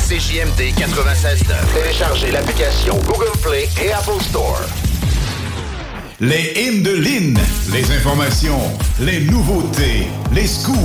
CJMD 0.10 0.62
96.9. 0.78 1.46
Téléchargez 1.74 2.32
l'application 2.32 3.00
Google 3.08 3.32
Play 3.42 3.70
et 3.82 3.94
Apple 3.94 4.22
Store. 4.22 4.60
Les 6.26 6.54
hymnes 6.56 6.84
de 6.84 6.92
Lynn, 6.92 7.38
les 7.74 7.92
informations, 7.92 8.62
les 9.02 9.26
nouveautés, 9.26 10.08
les 10.34 10.48
scoops, 10.48 10.78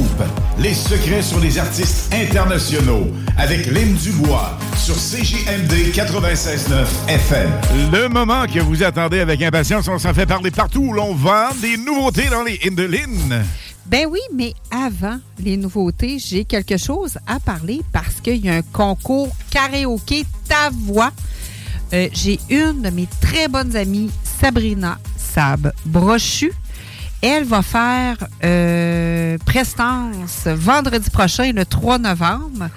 les 0.59 0.75
secrets 0.75 1.23
sur 1.23 1.39
les 1.39 1.61
artistes 1.61 2.13
internationaux 2.13 3.07
avec 3.37 3.67
Lynn 3.67 3.95
Dubois 3.95 4.59
sur 4.77 4.97
CJMD 4.97 5.95
96.9 5.95 6.87
FM. 7.07 7.53
Le 7.93 8.09
moment 8.09 8.47
que 8.47 8.59
vous 8.59 8.83
attendez 8.83 9.21
avec 9.21 9.41
impatience, 9.41 9.87
on 9.87 10.01
s'en 10.01 10.13
fait 10.13 10.27
parler 10.27 10.51
partout 10.51 10.81
où 10.81 10.93
l'on 10.93 11.15
vend 11.15 11.51
des 11.63 11.77
nouveautés 11.77 12.29
dans 12.29 12.43
les 12.43 12.59
hymnes 12.65 12.75
de 12.75 12.83
Lynn. 12.83 13.45
Ben 13.87 14.07
oui, 14.11 14.21
mais 14.35 14.55
avant 14.73 15.21
les 15.39 15.57
nouveautés, 15.57 16.19
j'ai 16.19 16.47
quelque 16.47 16.79
chose 16.79 17.17
à 17.29 17.39
parler 17.39 17.83
parce 17.93 18.21
qu'il 18.21 18.45
y 18.45 18.49
a 18.49 18.55
un 18.55 18.63
concours 18.63 19.31
karaoké 19.53 20.25
Ta 20.49 20.71
Voix. 20.73 21.13
Euh, 21.93 22.09
j'ai 22.13 22.41
une 22.51 22.83
de 22.83 22.91
mes 22.91 23.07
très 23.21 23.47
bonnes 23.47 23.77
amies, 23.77 24.11
Sabrina 24.41 24.99
Sab 25.33 25.73
Brochu. 25.85 26.53
Elle 27.21 27.45
va 27.45 27.63
faire 27.63 28.17
euh, 28.45 29.37
prestance 29.45 30.47
vendredi 30.47 31.11
prochain, 31.11 31.53
le 31.53 31.65
3 31.65 31.99
novembre, 31.99 32.69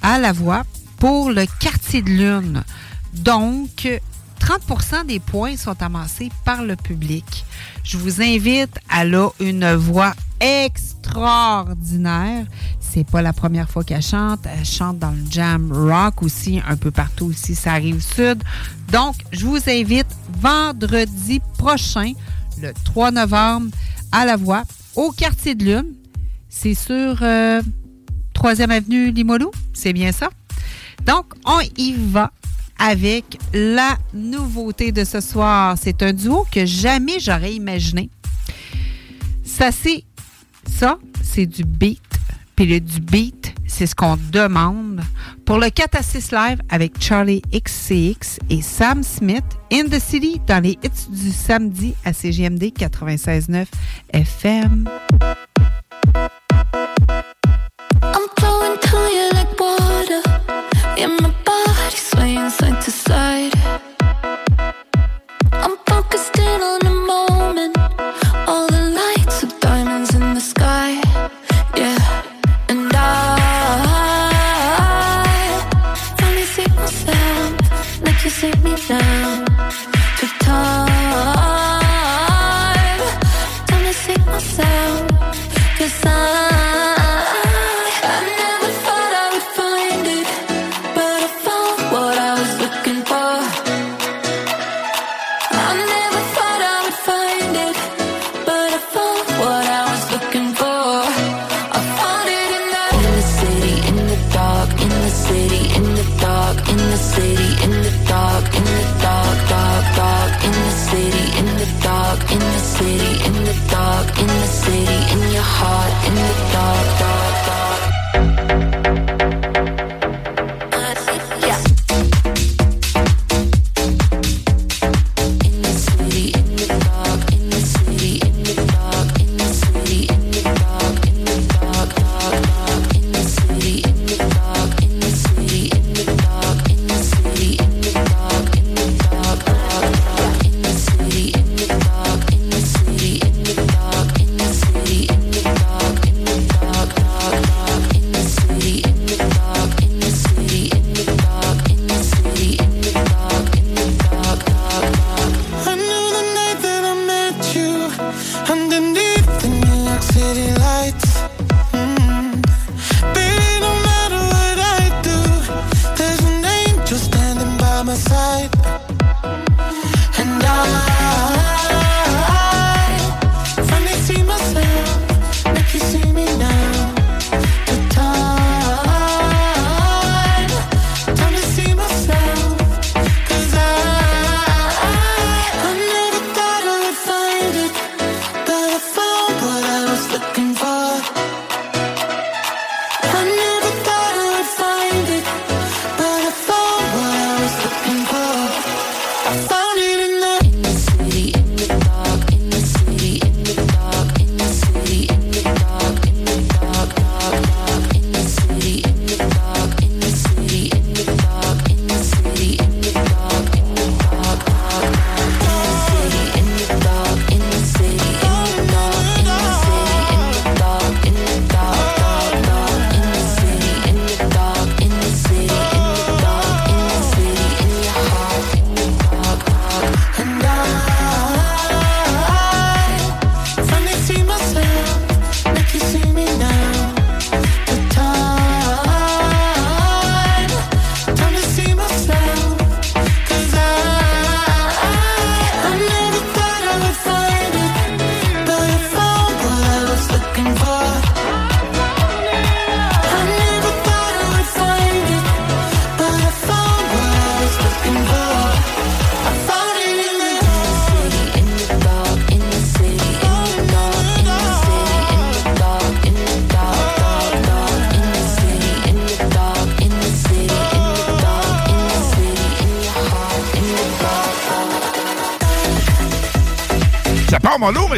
à 0.00 0.18
la 0.18 0.32
voix 0.32 0.62
pour 0.98 1.30
le 1.30 1.44
quartier 1.60 2.00
de 2.00 2.08
lune. 2.08 2.64
Donc, 3.12 4.00
30% 4.40 5.06
des 5.06 5.20
points 5.20 5.56
sont 5.56 5.80
amassés 5.82 6.30
par 6.44 6.62
le 6.62 6.74
public. 6.74 7.44
Je 7.84 7.98
vous 7.98 8.22
invite, 8.22 8.78
elle 8.98 9.14
a 9.14 9.28
une 9.40 9.74
voix 9.74 10.14
extraordinaire. 10.42 12.44
C'est 12.80 13.08
pas 13.08 13.22
la 13.22 13.32
première 13.32 13.70
fois 13.70 13.84
qu'elle 13.84 14.02
chante. 14.02 14.40
Elle 14.44 14.66
chante 14.66 14.98
dans 14.98 15.12
le 15.12 15.24
jam 15.30 15.72
rock 15.72 16.22
aussi, 16.22 16.60
un 16.68 16.76
peu 16.76 16.90
partout 16.90 17.26
aussi, 17.26 17.54
ça 17.54 17.72
arrive 17.72 18.02
sud. 18.02 18.42
Donc, 18.90 19.14
je 19.30 19.46
vous 19.46 19.60
invite 19.68 20.08
vendredi 20.40 21.40
prochain, 21.56 22.12
le 22.60 22.72
3 22.84 23.12
novembre, 23.12 23.68
à 24.10 24.26
la 24.26 24.36
voix, 24.36 24.64
au 24.96 25.12
quartier 25.12 25.54
de 25.54 25.64
Lune. 25.64 25.94
C'est 26.50 26.74
sur 26.74 27.22
3e 27.22 28.70
Avenue 28.70 29.10
Limoilou, 29.10 29.50
c'est 29.72 29.94
bien 29.94 30.12
ça? 30.12 30.28
Donc, 31.06 31.32
on 31.46 31.60
y 31.76 31.92
va 31.92 32.30
avec 32.78 33.38
la 33.54 33.96
nouveauté 34.12 34.92
de 34.92 35.04
ce 35.04 35.20
soir. 35.20 35.76
C'est 35.80 36.02
un 36.02 36.12
duo 36.12 36.46
que 36.50 36.66
jamais 36.66 37.20
j'aurais 37.20 37.54
imaginé. 37.54 38.10
Ça, 39.44 39.70
c'est 39.70 40.02
ça, 40.66 40.98
c'est 41.22 41.46
du 41.46 41.64
beat. 41.64 42.00
Puis 42.56 42.66
le 42.66 42.80
du 42.80 43.00
beat, 43.00 43.54
c'est 43.66 43.86
ce 43.86 43.94
qu'on 43.94 44.18
demande. 44.30 45.00
Pour 45.46 45.58
le 45.58 45.70
4 45.70 45.96
à 45.96 46.02
6 46.02 46.32
live 46.32 46.58
avec 46.68 47.02
Charlie 47.02 47.42
XCX 47.52 48.38
et 48.50 48.62
Sam 48.62 49.02
Smith, 49.02 49.44
In 49.72 49.84
the 49.84 49.98
City, 49.98 50.40
dans 50.46 50.62
les 50.62 50.78
hits 50.82 51.10
du 51.10 51.30
samedi 51.30 51.94
à 52.04 52.12
CGMD 52.12 52.64
96.9 52.64 53.66
FM. 54.12 54.88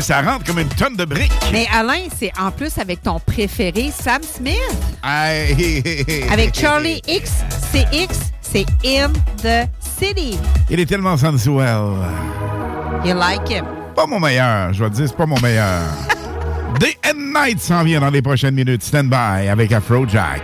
Ça 0.05 0.21
rentre 0.21 0.45
comme 0.45 0.59
une 0.59 0.69
tonne 0.69 0.97
de 0.97 1.07
briques. 1.07 1.33
Mais 1.51 1.67
Alain, 1.73 2.09
c'est 2.19 2.31
en 2.39 2.51
plus 2.51 2.77
avec 2.79 3.03
ton 3.03 3.19
préféré, 3.21 3.91
Sam 3.91 4.21
Smith. 4.23 4.55
Avec 5.03 6.55
Charlie 6.55 7.01
XCX, 7.09 8.09
c'est 8.43 8.67
In 8.85 9.11
the 9.43 9.67
City. 9.81 10.39
Il 10.69 10.79
est 10.79 10.87
tellement 10.87 11.17
sensuel. 11.17 11.95
You 13.05 13.15
like 13.15 13.49
him? 13.49 13.65
Pas 13.97 14.07
mon 14.07 14.21
meilleur, 14.21 14.75
je 14.75 14.85
vais 14.85 14.91
te 14.91 14.97
dire, 14.97 15.09
c'est 15.09 15.17
pas 15.17 15.27
mon 15.27 15.41
meilleur. 15.41 15.81
Day 16.81 16.99
and 17.07 17.33
Night 17.35 17.61
s'en 17.61 17.83
vient 17.83 18.01
dans 18.01 18.11
les 18.11 18.21
prochaines 18.21 18.55
minutes. 18.55 18.83
Stand 18.83 19.09
by 19.09 19.49
avec 19.49 19.73
Afrojack. 19.73 20.43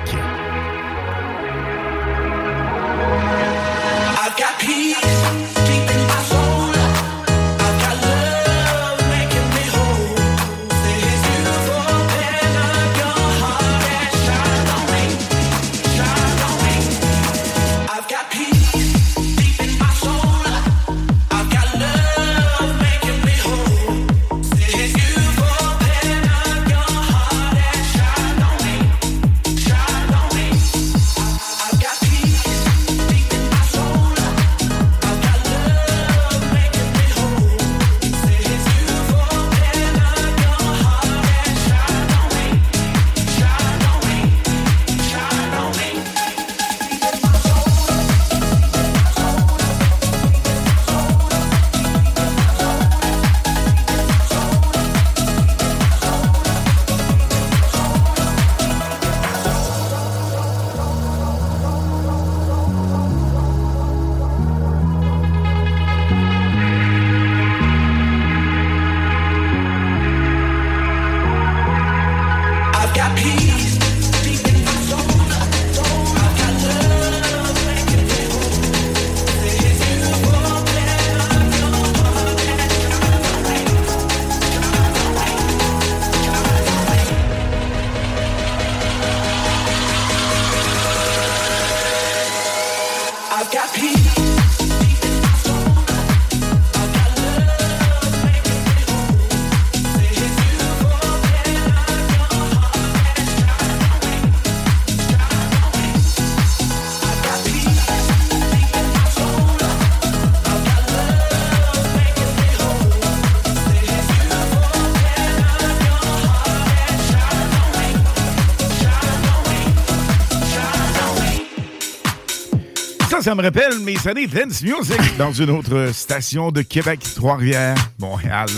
Ça, 123.20 123.24
ça 123.24 123.34
me 123.34 123.42
rappelle 123.42 123.78
mes 123.80 123.96
années 124.06 124.26
dance 124.26 124.62
music 124.62 125.16
dans 125.18 125.30
une 125.30 125.50
autre 125.50 125.90
station 125.92 126.50
de 126.50 126.62
Québec, 126.62 127.00
Trois-Rivières, 127.16 127.74
Montréal? 127.98 128.48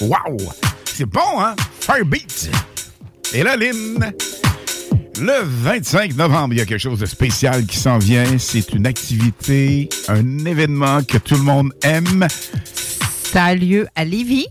Wow! 0.00 0.38
C'est 0.86 1.04
bon, 1.04 1.20
hein? 1.38 1.54
Firebeat! 1.80 2.50
Et 3.34 3.42
là, 3.42 3.56
Lynn, 3.56 4.12
le 5.20 5.42
25 5.42 6.14
novembre, 6.14 6.54
il 6.54 6.58
y 6.58 6.60
a 6.62 6.64
quelque 6.64 6.80
chose 6.80 7.00
de 7.00 7.04
spécial 7.04 7.66
qui 7.66 7.76
s'en 7.76 7.98
vient. 7.98 8.38
C'est 8.38 8.72
une 8.72 8.86
activité, 8.86 9.90
un 10.08 10.46
événement 10.46 11.02
que 11.02 11.18
tout 11.18 11.34
le 11.34 11.42
monde 11.42 11.74
aime. 11.82 12.26
Ça 13.24 13.44
a 13.44 13.54
lieu 13.54 13.86
à 13.96 14.04
Lévis. 14.06 14.46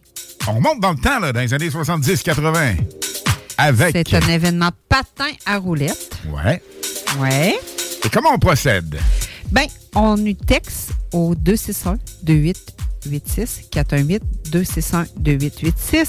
On 0.47 0.53
remonte 0.53 0.79
dans 0.79 0.91
le 0.91 0.99
temps, 0.99 1.19
là, 1.19 1.33
dans 1.33 1.41
les 1.41 1.53
années 1.55 1.69
70-80. 1.69 2.75
Avec. 3.57 3.95
C'est 3.95 4.13
un 4.13 4.27
événement 4.27 4.71
patin 4.89 5.31
à 5.45 5.57
roulettes. 5.57 6.19
Ouais. 6.27 6.61
Ouais. 7.19 7.57
Et 8.03 8.09
comment 8.09 8.33
on 8.33 8.39
procède? 8.39 8.99
Ben, 9.55 9.65
on 9.95 10.17
nous 10.17 10.33
texte 10.33 10.91
au 11.13 11.33
261-2886, 11.33 13.69
418-261-2886. 14.51 16.07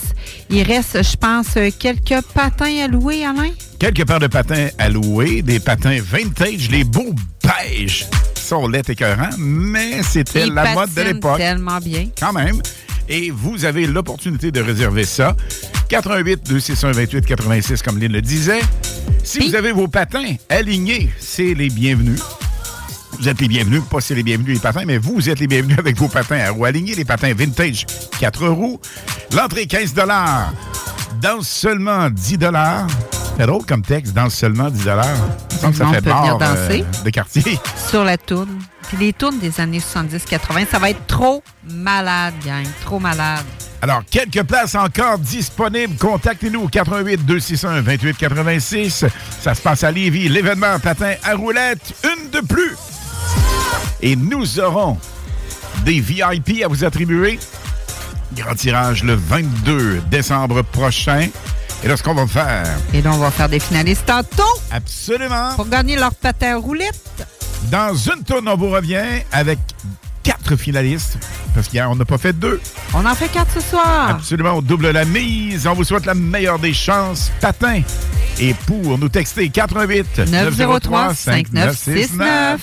Il 0.50 0.64
reste, 0.64 1.00
je 1.00 1.16
pense, 1.16 1.56
quelques 1.78 2.22
patins 2.34 2.76
à 2.82 2.88
louer, 2.88 3.24
Alain? 3.24 3.52
Quelques 3.78 4.04
paires 4.04 4.18
de 4.18 4.26
patins 4.26 4.66
à 4.78 4.88
louer, 4.88 5.42
des 5.42 5.60
patins 5.60 6.00
vintage, 6.02 6.68
les 6.72 6.82
beaux 6.82 7.14
beige. 7.40 8.06
Ça, 8.34 8.58
on 8.58 8.66
l'est 8.66 8.90
écœurant, 8.90 9.30
mais 9.38 10.02
c'était 10.02 10.46
la 10.46 10.74
mode 10.74 10.92
de 10.92 11.02
l'époque. 11.02 11.36
tellement 11.36 11.78
bien. 11.78 12.08
Quand 12.18 12.32
même. 12.32 12.60
Et 13.08 13.30
vous 13.30 13.64
avez 13.64 13.86
l'opportunité 13.86 14.50
de 14.50 14.60
réserver 14.60 15.04
ça. 15.04 15.36
88 15.88 16.48
261 16.48 16.90
28 16.90 17.24
86, 17.24 17.80
comme 17.80 18.00
Lynn 18.00 18.10
le 18.10 18.22
disait. 18.22 18.62
Si 19.22 19.48
vous 19.48 19.54
avez 19.54 19.70
vos 19.70 19.86
patins 19.86 20.34
alignés, 20.48 21.10
c'est 21.20 21.54
les 21.54 21.70
bienvenus. 21.70 22.20
Vous 23.18 23.28
êtes 23.28 23.40
les 23.40 23.48
bienvenus, 23.48 23.82
pas 23.90 24.00
c'est 24.00 24.14
les 24.14 24.22
bienvenus 24.22 24.54
les 24.54 24.60
patins, 24.60 24.84
mais 24.86 24.98
vous 24.98 25.28
êtes 25.30 25.40
les 25.40 25.46
bienvenus 25.46 25.78
avec 25.78 25.96
vos 25.96 26.08
patins 26.08 26.38
à 26.38 26.50
roues 26.50 26.66
alignées, 26.66 26.94
les 26.94 27.04
patins 27.04 27.32
vintage 27.34 27.86
4 28.20 28.48
roues. 28.48 28.80
L'entrée 29.34 29.66
15 29.66 29.94
Dans 29.94 31.42
seulement 31.42 32.10
10 32.10 32.38
C'est 33.38 33.46
drôle 33.46 33.64
comme 33.64 33.82
texte, 33.82 34.12
dans 34.12 34.28
seulement 34.28 34.70
10 34.70 34.82
Ça 34.82 35.68
me 35.68 35.72
semble 35.72 35.72
que 35.72 35.78
ça 35.78 35.92
fait 35.92 36.00
bar 36.02 36.38
euh, 36.40 36.82
de 37.04 37.10
quartier. 37.10 37.42
Sur 37.88 38.04
la 38.04 38.18
tourne. 38.18 38.58
Puis 38.88 38.98
les 38.98 39.12
tournes 39.12 39.38
des 39.38 39.60
années 39.60 39.80
70-80, 39.80 40.66
ça 40.70 40.78
va 40.78 40.90
être 40.90 41.06
trop 41.06 41.42
malade, 41.64 42.34
gang. 42.44 42.66
Trop 42.84 42.98
malade. 43.00 43.44
Alors, 43.82 44.02
quelques 44.10 44.42
places 44.42 44.74
encore 44.74 45.18
disponibles. 45.18 45.96
Contactez-nous 45.96 46.62
au 46.62 46.68
88 46.68 47.24
261 47.24 47.82
28 47.82 48.16
86. 48.16 49.04
Ça 49.40 49.54
se 49.54 49.60
passe 49.60 49.84
à 49.84 49.90
Lévis. 49.90 50.28
L'événement 50.28 50.78
patin 50.80 51.14
à 51.22 51.34
roulettes, 51.34 51.94
une 52.04 52.30
de 52.30 52.40
plus. 52.46 52.76
Et 54.02 54.16
nous 54.16 54.60
aurons 54.60 54.98
des 55.84 56.00
VIP 56.00 56.62
à 56.64 56.68
vous 56.68 56.84
attribuer. 56.84 57.38
Grand 58.34 58.54
tirage 58.54 59.04
le 59.04 59.14
22 59.14 60.02
décembre 60.10 60.62
prochain. 60.62 61.28
Et 61.84 61.88
là, 61.88 61.96
ce 61.96 62.02
qu'on 62.02 62.14
va 62.14 62.26
faire, 62.26 62.66
Et 62.92 63.02
là, 63.02 63.12
on 63.12 63.18
va 63.18 63.30
faire 63.30 63.48
des 63.48 63.60
finalistes 63.60 64.06
tantôt. 64.06 64.42
Absolument. 64.70 65.54
Pour 65.56 65.68
gagner 65.68 65.96
leur 65.96 66.14
patin 66.14 66.56
à 66.56 66.56
roulettes. 66.56 67.26
dans 67.70 67.94
une 67.94 68.22
tourne, 68.24 68.48
on 68.48 68.56
vous 68.56 68.70
revient 68.70 69.22
avec 69.32 69.58
quatre 70.26 70.56
finalistes. 70.56 71.18
Parce 71.54 71.68
qu'hier, 71.68 71.88
on 71.88 71.94
n'a 71.94 72.04
pas 72.04 72.18
fait 72.18 72.32
deux. 72.32 72.60
On 72.94 73.06
en 73.06 73.14
fait 73.14 73.28
quatre 73.28 73.52
ce 73.54 73.60
soir. 73.60 74.10
Absolument, 74.10 74.54
on 74.54 74.62
double 74.62 74.90
la 74.90 75.04
mise. 75.04 75.66
On 75.66 75.74
vous 75.74 75.84
souhaite 75.84 76.04
la 76.04 76.14
meilleure 76.14 76.58
des 76.58 76.74
chances. 76.74 77.30
Patin. 77.40 77.82
Et 78.40 78.52
pour 78.66 78.98
nous 78.98 79.08
texter, 79.08 79.48
88 79.48 80.18
903 80.28 81.14
5969. 81.14 82.60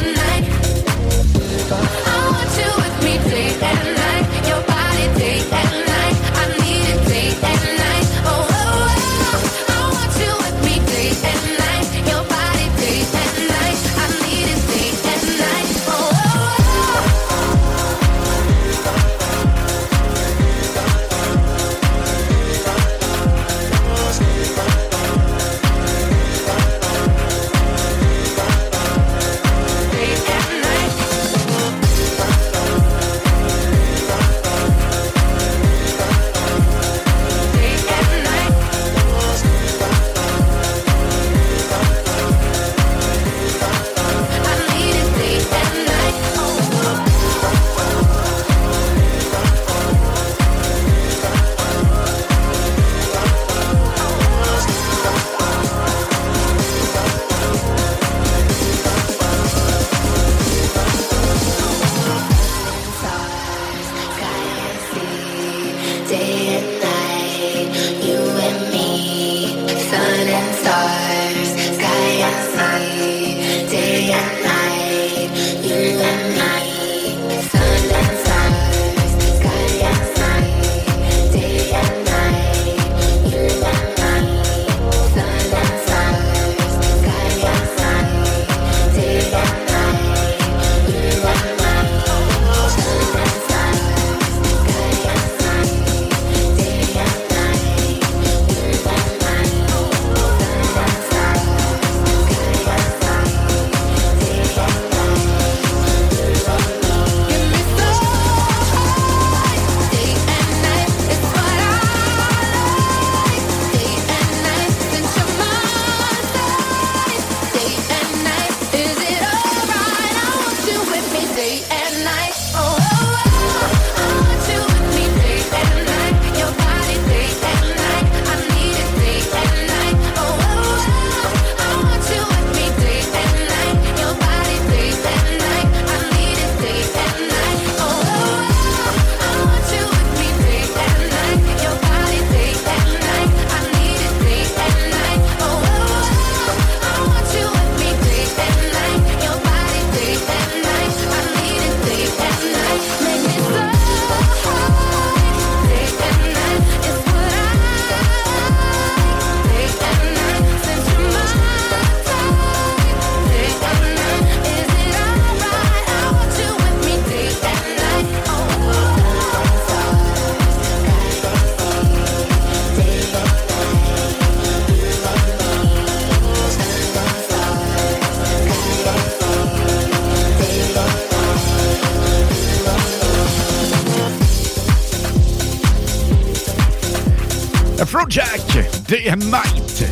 Night. 189.15 189.85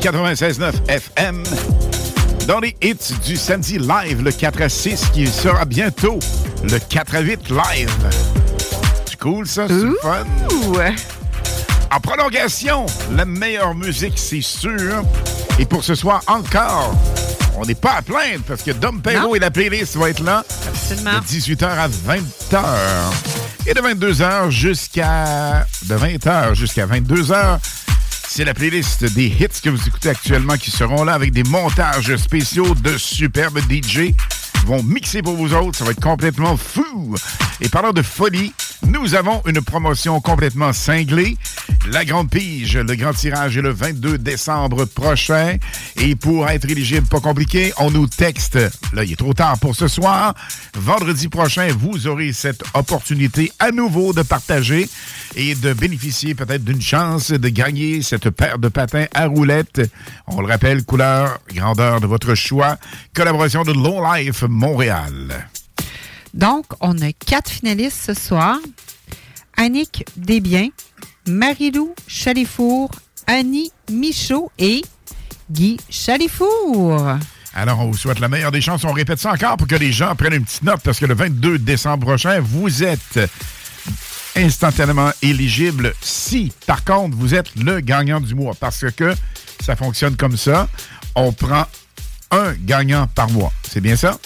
96.9 0.00 0.72
FM. 0.88 1.42
Dans 2.46 2.60
les 2.60 2.76
hits 2.82 3.14
du 3.24 3.36
samedi 3.36 3.78
live, 3.78 4.22
le 4.22 4.30
4 4.30 4.62
à 4.62 4.68
6, 4.68 5.06
qui 5.12 5.26
sera 5.26 5.64
bientôt 5.64 6.18
le 6.62 6.78
4 6.78 7.16
à 7.16 7.20
8 7.20 7.48
live. 7.48 7.90
C'est 9.06 9.18
cool, 9.18 9.46
ça? 9.46 9.66
C'est 9.68 10.02
fun? 10.02 10.24
En 11.90 12.00
prolongation, 12.00 12.86
la 13.16 13.24
meilleure 13.24 13.74
musique, 13.74 14.14
c'est 14.16 14.42
sûr. 14.42 15.02
Et 15.58 15.64
pour 15.64 15.84
ce 15.84 15.94
soir 15.94 16.20
encore, 16.26 16.94
on 17.56 17.64
n'est 17.64 17.74
pas 17.74 17.92
à 17.98 18.02
plaindre 18.02 18.42
parce 18.46 18.62
que 18.62 18.72
Dom 18.72 19.00
Perro 19.00 19.36
et 19.36 19.38
la 19.38 19.50
playlist 19.50 19.96
vont 19.96 20.06
être 20.06 20.22
là. 20.22 20.44
Absolument. 20.68 21.20
De 21.20 21.24
18h 21.24 21.64
à 21.64 21.88
20h. 21.88 22.64
Et 23.66 23.72
de 23.72 23.80
22h 23.80 24.50
jusqu'à. 24.50 25.66
De 25.84 25.94
20h 25.94 26.54
jusqu'à 26.54 26.86
22h. 26.86 27.58
C'est 28.36 28.44
la 28.44 28.52
playlist 28.52 29.04
des 29.14 29.26
hits 29.26 29.60
que 29.62 29.70
vous 29.70 29.86
écoutez 29.86 30.08
actuellement 30.08 30.56
qui 30.56 30.72
seront 30.72 31.04
là 31.04 31.14
avec 31.14 31.30
des 31.30 31.44
montages 31.44 32.16
spéciaux 32.16 32.74
de 32.74 32.98
superbes 32.98 33.60
DJ 33.70 34.12
vont 34.64 34.82
mixer 34.82 35.22
pour 35.22 35.36
vous 35.36 35.54
autres. 35.54 35.78
Ça 35.78 35.84
va 35.84 35.92
être 35.92 36.00
complètement 36.00 36.56
fou. 36.56 37.14
Et 37.60 37.68
parlant 37.68 37.92
de 37.92 38.02
folie, 38.02 38.52
nous 38.88 39.14
avons 39.14 39.42
une 39.46 39.60
promotion 39.60 40.20
complètement 40.20 40.72
cinglée. 40.72 41.36
La 41.90 42.04
Grande 42.04 42.30
Pige, 42.30 42.76
le 42.76 42.94
grand 42.96 43.12
tirage 43.12 43.56
est 43.56 43.62
le 43.62 43.70
22 43.70 44.18
décembre 44.18 44.84
prochain. 44.86 45.58
Et 45.96 46.16
pour 46.16 46.48
être 46.48 46.68
éligible, 46.68 47.06
pas 47.06 47.20
compliqué, 47.20 47.72
on 47.78 47.90
nous 47.90 48.06
texte. 48.06 48.58
Là, 48.92 49.04
il 49.04 49.12
est 49.12 49.16
trop 49.16 49.34
tard 49.34 49.58
pour 49.58 49.76
ce 49.76 49.86
soir. 49.86 50.34
Vendredi 50.74 51.28
prochain, 51.28 51.68
vous 51.78 52.06
aurez 52.06 52.32
cette 52.32 52.64
opportunité 52.74 53.52
à 53.58 53.70
nouveau 53.70 54.12
de 54.12 54.22
partager 54.22 54.88
et 55.36 55.54
de 55.54 55.72
bénéficier 55.72 56.34
peut-être 56.34 56.64
d'une 56.64 56.82
chance 56.82 57.30
de 57.30 57.48
gagner 57.48 58.02
cette 58.02 58.30
paire 58.30 58.58
de 58.58 58.68
patins 58.68 59.06
à 59.14 59.26
roulettes. 59.26 59.82
On 60.26 60.40
le 60.40 60.46
rappelle, 60.46 60.84
couleur, 60.84 61.38
grandeur 61.52 62.00
de 62.00 62.06
votre 62.06 62.34
choix. 62.34 62.78
Collaboration 63.14 63.62
de 63.62 63.72
Low 63.72 64.02
Life 64.14 64.42
Montréal. 64.48 65.48
Donc, 66.32 66.66
on 66.80 67.00
a 67.00 67.12
quatre 67.12 67.50
finalistes 67.50 68.00
ce 68.06 68.14
soir. 68.14 68.58
Annick 69.56 70.04
Desbiens, 70.16 70.68
Marilou 71.28 71.94
Chalifour, 72.06 72.90
Annie 73.26 73.70
Michaud 73.90 74.50
et 74.58 74.82
Guy 75.50 75.76
Chalifour. 75.88 77.18
Alors, 77.54 77.80
on 77.80 77.86
vous 77.86 77.96
souhaite 77.96 78.18
la 78.18 78.28
meilleure 78.28 78.50
des 78.50 78.60
chances. 78.60 78.84
On 78.84 78.92
répète 78.92 79.20
ça 79.20 79.32
encore 79.32 79.56
pour 79.56 79.68
que 79.68 79.76
les 79.76 79.92
gens 79.92 80.14
prennent 80.16 80.34
une 80.34 80.44
petite 80.44 80.64
note 80.64 80.80
parce 80.82 80.98
que 80.98 81.06
le 81.06 81.14
22 81.14 81.58
décembre 81.58 82.06
prochain, 82.06 82.40
vous 82.40 82.82
êtes 82.82 83.20
instantanément 84.36 85.10
éligible 85.22 85.94
si, 86.00 86.52
par 86.66 86.84
contre, 86.84 87.16
vous 87.16 87.34
êtes 87.34 87.54
le 87.56 87.80
gagnant 87.80 88.20
du 88.20 88.34
mois. 88.34 88.54
Parce 88.58 88.84
que 88.96 89.14
ça 89.62 89.76
fonctionne 89.76 90.16
comme 90.16 90.36
ça. 90.36 90.68
On 91.14 91.32
prend 91.32 91.66
un 92.30 92.52
gagnant 92.54 93.06
par 93.06 93.30
mois. 93.30 93.52
C'est 93.70 93.80
bien 93.80 93.96
ça? 93.96 94.18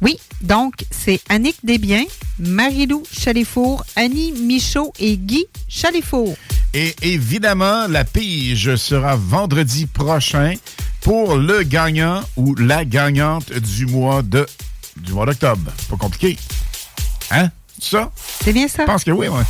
Oui, 0.00 0.18
donc 0.40 0.74
c'est 0.90 1.20
Annick 1.28 1.56
Desbiens, 1.64 2.04
Marilou 2.38 3.04
Chalifour, 3.10 3.84
Annie 3.96 4.32
Michaud 4.32 4.92
et 4.98 5.16
Guy 5.16 5.46
Chalifour. 5.68 6.36
Et 6.74 6.94
évidemment, 7.02 7.86
la 7.88 8.04
pige 8.04 8.76
sera 8.76 9.16
vendredi 9.16 9.86
prochain 9.86 10.54
pour 11.00 11.36
le 11.36 11.62
gagnant 11.62 12.22
ou 12.36 12.54
la 12.56 12.84
gagnante 12.84 13.52
du 13.52 13.86
mois 13.86 14.22
de 14.22 14.46
du 14.96 15.12
mois 15.12 15.26
d'octobre. 15.26 15.72
Pas 15.88 15.96
compliqué. 15.96 16.38
Hein? 17.30 17.50
C'est 17.84 17.96
ça? 17.96 18.10
C'est 18.42 18.52
bien 18.52 18.66
ça. 18.66 18.82
Je 18.82 18.86
pense 18.86 19.04
que 19.04 19.10
oui, 19.10 19.28
moi. 19.28 19.44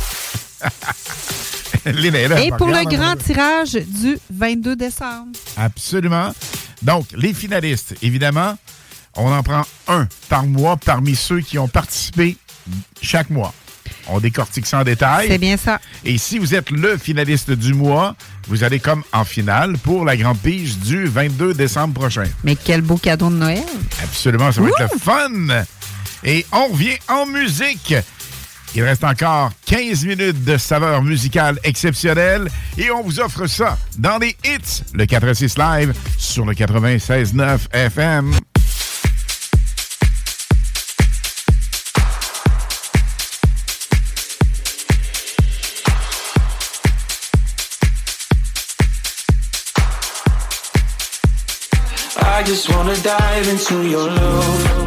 Et 1.85 2.51
pour 2.57 2.67
le 2.67 2.83
grand 2.83 3.15
tirage 3.15 3.73
du 3.73 4.17
22 4.29 4.75
décembre. 4.75 5.31
Absolument. 5.55 6.33
Donc, 6.81 7.05
les 7.15 7.33
finalistes, 7.33 7.95
évidemment, 8.01 8.57
on 9.15 9.31
en 9.31 9.41
prend 9.41 9.61
un 9.87 10.07
par 10.27 10.45
mois 10.45 10.75
parmi 10.77 11.15
ceux 11.15 11.39
qui 11.39 11.57
ont 11.57 11.67
participé 11.67 12.37
chaque 13.01 13.29
mois. 13.29 13.53
On 14.07 14.19
décortique 14.19 14.65
ça 14.67 14.79
en 14.79 14.83
détail. 14.83 15.27
C'est 15.29 15.37
bien 15.37 15.57
ça. 15.57 15.79
Et 16.03 16.17
si 16.17 16.37
vous 16.37 16.53
êtes 16.53 16.71
le 16.71 16.97
finaliste 16.97 17.51
du 17.51 17.73
mois, 17.73 18.15
vous 18.47 18.63
allez 18.63 18.79
comme 18.79 19.03
en 19.13 19.23
finale 19.23 19.77
pour 19.77 20.03
la 20.03 20.17
grande 20.17 20.39
pige 20.39 20.77
du 20.77 21.05
22 21.05 21.53
décembre 21.53 21.93
prochain. 21.93 22.25
Mais 22.43 22.55
quel 22.55 22.81
beau 22.81 22.97
cadeau 22.97 23.29
de 23.29 23.35
Noël. 23.35 23.63
Absolument, 24.03 24.51
ça 24.51 24.61
va 24.61 24.67
être 24.67 24.93
le 24.93 24.99
fun. 24.99 25.65
Et 26.23 26.45
on 26.51 26.67
revient 26.67 26.97
en 27.07 27.25
musique. 27.27 27.95
Il 28.75 28.83
reste 28.83 29.05
encore 29.05 29.51
15 29.67 30.05
minutes 30.05 30.43
de 30.43 30.57
saveur 30.57 31.01
musicale 31.01 31.57
exceptionnelle 31.63 32.49
et 32.77 32.91
on 32.91 33.01
vous 33.03 33.21
offre 33.21 33.47
ça 33.47 33.77
dans 33.97 34.17
les 34.17 34.35
hits, 34.43 34.83
le 34.93 35.05
4-6 35.05 35.57
live 35.57 35.93
sur 36.17 36.45
le 36.45 36.53
96.9 36.53 37.71
FM. 37.71 38.33
I 52.17 52.43
just 52.43 52.67
dive 52.67 53.47
into 53.47 53.87
your. 53.87 54.84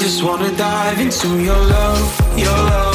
Just 0.00 0.22
wanna 0.22 0.50
dive 0.56 0.98
into 0.98 1.28
your 1.42 1.56
love, 1.56 2.38
your 2.38 2.48
love. 2.48 2.89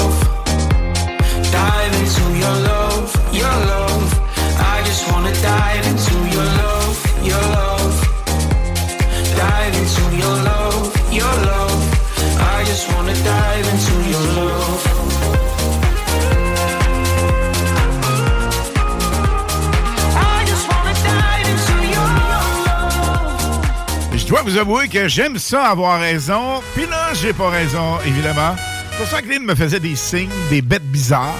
Vous 24.45 24.57
avouer 24.57 24.87
que 24.87 25.07
j'aime 25.07 25.37
ça 25.39 25.65
avoir 25.69 25.99
raison, 25.99 26.61
puis 26.75 26.85
là, 26.85 27.13
j'ai 27.13 27.33
pas 27.33 27.49
raison, 27.49 27.97
évidemment. 28.05 28.55
C'est 28.91 28.97
pour 28.97 29.07
ça 29.07 29.21
que 29.21 29.27
Lynn 29.27 29.43
me 29.43 29.55
faisait 29.55 29.79
des 29.79 29.95
signes, 29.95 30.29
des 30.51 30.61
bêtes 30.61 30.85
bizarres, 30.85 31.33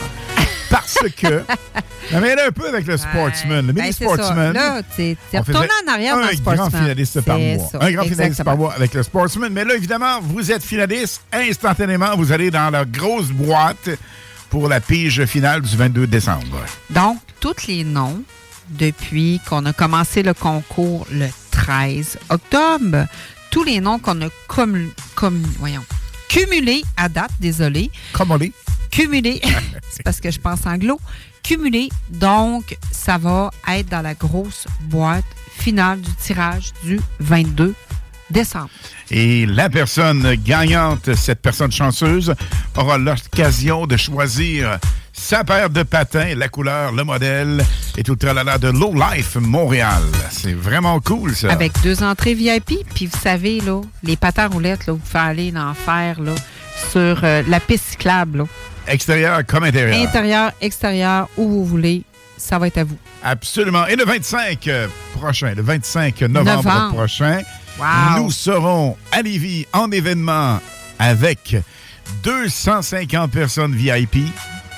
parce 0.69 0.97
que... 1.17 1.43
Elle 2.11 2.21
m'aidait 2.21 2.41
un 2.47 2.51
peu 2.51 2.67
avec 2.67 2.85
le 2.87 2.97
Sportsman, 2.97 3.65
le 3.67 3.73
Ben, 3.73 3.83
mini 3.83 3.93
ça. 3.93 4.05
Sportsman. 4.05 4.53
Là, 4.53 4.81
On 5.33 5.39
retourné 5.39 5.67
en 5.87 5.91
arrière 5.91 6.15
dans 6.15 6.21
le 6.21 6.27
Un 6.33 6.35
Sportsman. 6.35 6.69
grand 6.69 6.79
finaliste 6.79 7.21
par 7.21 7.39
mois. 7.39 7.67
ça, 7.71 7.77
Un 7.81 7.91
grand 7.91 8.03
finaliste 8.03 8.43
par 8.43 8.57
mois 8.57 8.73
avec 8.73 8.93
le 8.93 9.01
Sportsman. 9.03 9.51
Mais 9.53 9.65
là, 9.65 9.75
évidemment, 9.75 10.19
vous 10.21 10.51
êtes 10.51 10.63
finaliste. 10.63 11.21
Instantanément, 11.33 12.15
vous 12.15 12.31
allez 12.31 12.51
dans 12.51 12.69
la 12.69 12.85
grosse 12.85 13.27
boîte 13.29 13.89
pour 14.51 14.67
la 14.67 14.79
pige 14.81 15.25
finale 15.25 15.61
du 15.61 15.75
22 15.75 16.05
décembre. 16.07 16.59
Donc, 16.91 17.17
tous 17.39 17.65
les 17.67 17.83
noms, 17.83 18.21
depuis 18.69 19.41
qu'on 19.49 19.65
a 19.65 19.73
commencé 19.73 20.21
le 20.21 20.33
concours 20.35 21.07
le 21.11 21.27
13 21.65 22.19
octobre, 22.29 23.07
tous 23.49 23.63
les 23.63 23.79
noms 23.79 23.97
qu'on 23.97 24.21
a 24.21 24.29
comme, 24.47 24.91
comme, 25.15 25.41
voyons, 25.57 25.83
cumulés 26.29 26.83
à 26.95 27.09
date, 27.09 27.31
désolé. 27.39 27.89
Cumulés. 28.13 28.53
Cumulés, 28.91 29.41
c'est 29.89 30.03
parce 30.03 30.21
que 30.21 30.29
je 30.29 30.39
pense 30.39 30.67
anglo. 30.67 30.99
Cumulés, 31.41 31.89
donc, 32.11 32.77
ça 32.91 33.17
va 33.17 33.49
être 33.67 33.89
dans 33.89 34.03
la 34.03 34.13
grosse 34.13 34.67
boîte 34.81 35.25
finale 35.57 36.01
du 36.01 36.13
tirage 36.13 36.71
du 36.83 36.99
22 37.19 37.73
décembre. 38.35 38.69
Et 39.09 39.45
la 39.45 39.69
personne 39.69 40.35
gagnante, 40.45 41.15
cette 41.15 41.41
personne 41.41 41.71
chanceuse, 41.71 42.35
aura 42.75 42.97
l'occasion 42.97 43.87
de 43.87 43.97
choisir 43.97 44.77
sa 45.13 45.43
paire 45.43 45.69
de 45.69 45.83
patins, 45.83 46.35
la 46.35 46.49
couleur, 46.49 46.91
le 46.91 47.03
modèle 47.03 47.63
et 47.97 48.03
tout 48.03 48.11
le 48.11 48.17
tralala 48.17 48.57
de 48.57 48.67
Low 48.67 48.93
Life 48.93 49.35
Montréal. 49.37 50.03
C'est 50.29 50.53
vraiment 50.53 50.99
cool, 50.99 51.33
ça. 51.35 51.51
Avec 51.51 51.71
deux 51.81 52.03
entrées 52.03 52.33
VIP, 52.33 52.85
puis 52.93 53.07
vous 53.07 53.17
savez, 53.17 53.61
là, 53.61 53.81
les 54.03 54.17
patins 54.17 54.47
roulettes, 54.47 54.85
là, 54.85 54.93
vous 54.93 54.99
pouvez 54.99 55.23
aller 55.23 55.53
en 55.55 55.73
faire 55.73 56.21
là, 56.21 56.33
sur 56.91 57.23
euh, 57.23 57.41
la 57.47 57.59
piste 57.59 57.85
cyclable. 57.91 58.39
là. 58.39 58.43
Extérieur 58.87 59.45
comme 59.47 59.63
intérieur. 59.63 59.97
Intérieur, 60.07 60.51
extérieur, 60.61 61.29
où 61.37 61.47
vous 61.49 61.65
voulez, 61.65 62.03
ça 62.37 62.59
va 62.59 62.67
être 62.67 62.77
à 62.79 62.83
vous. 62.83 62.97
Absolument. 63.23 63.87
Et 63.87 63.95
le 63.95 64.03
25 64.03 64.67
euh, 64.67 64.87
prochain, 65.17 65.53
le 65.55 65.61
25 65.63 66.21
novembre, 66.21 66.63
Novembre. 66.63 66.93
prochain, 66.93 67.39
Wow. 67.79 68.23
nous 68.23 68.31
serons 68.31 68.97
à 69.11 69.21
Lévis 69.21 69.65
en 69.73 69.91
événement 69.91 70.59
avec 70.97 71.57
250 72.23 73.31
personnes 73.31 73.75
VIP. 73.75 74.17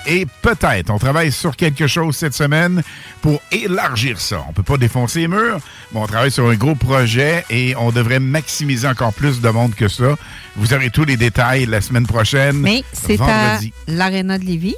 Et 0.09 0.25
peut-être, 0.41 0.89
on 0.89 0.97
travaille 0.97 1.33
sur 1.33 1.55
quelque 1.57 1.85
chose 1.85 2.15
cette 2.15 2.33
semaine 2.33 2.81
pour 3.21 3.41
élargir 3.51 4.21
ça. 4.21 4.43
On 4.47 4.53
peut 4.53 4.63
pas 4.63 4.77
défoncer 4.77 5.19
les 5.19 5.27
murs, 5.27 5.59
mais 5.91 5.99
on 5.99 6.07
travaille 6.07 6.31
sur 6.31 6.47
un 6.47 6.55
gros 6.55 6.75
projet 6.75 7.43
et 7.49 7.75
on 7.75 7.91
devrait 7.91 8.21
maximiser 8.21 8.87
encore 8.87 9.13
plus 9.13 9.41
de 9.41 9.49
monde 9.49 9.75
que 9.75 9.89
ça. 9.89 10.15
Vous 10.55 10.73
aurez 10.73 10.91
tous 10.91 11.03
les 11.03 11.17
détails 11.17 11.65
la 11.65 11.81
semaine 11.81 12.07
prochaine. 12.07 12.57
Mais 12.57 12.85
c'est 12.93 13.19
à 13.19 13.59
l'Arena 13.87 14.37
de 14.37 14.45
Lévis. 14.45 14.75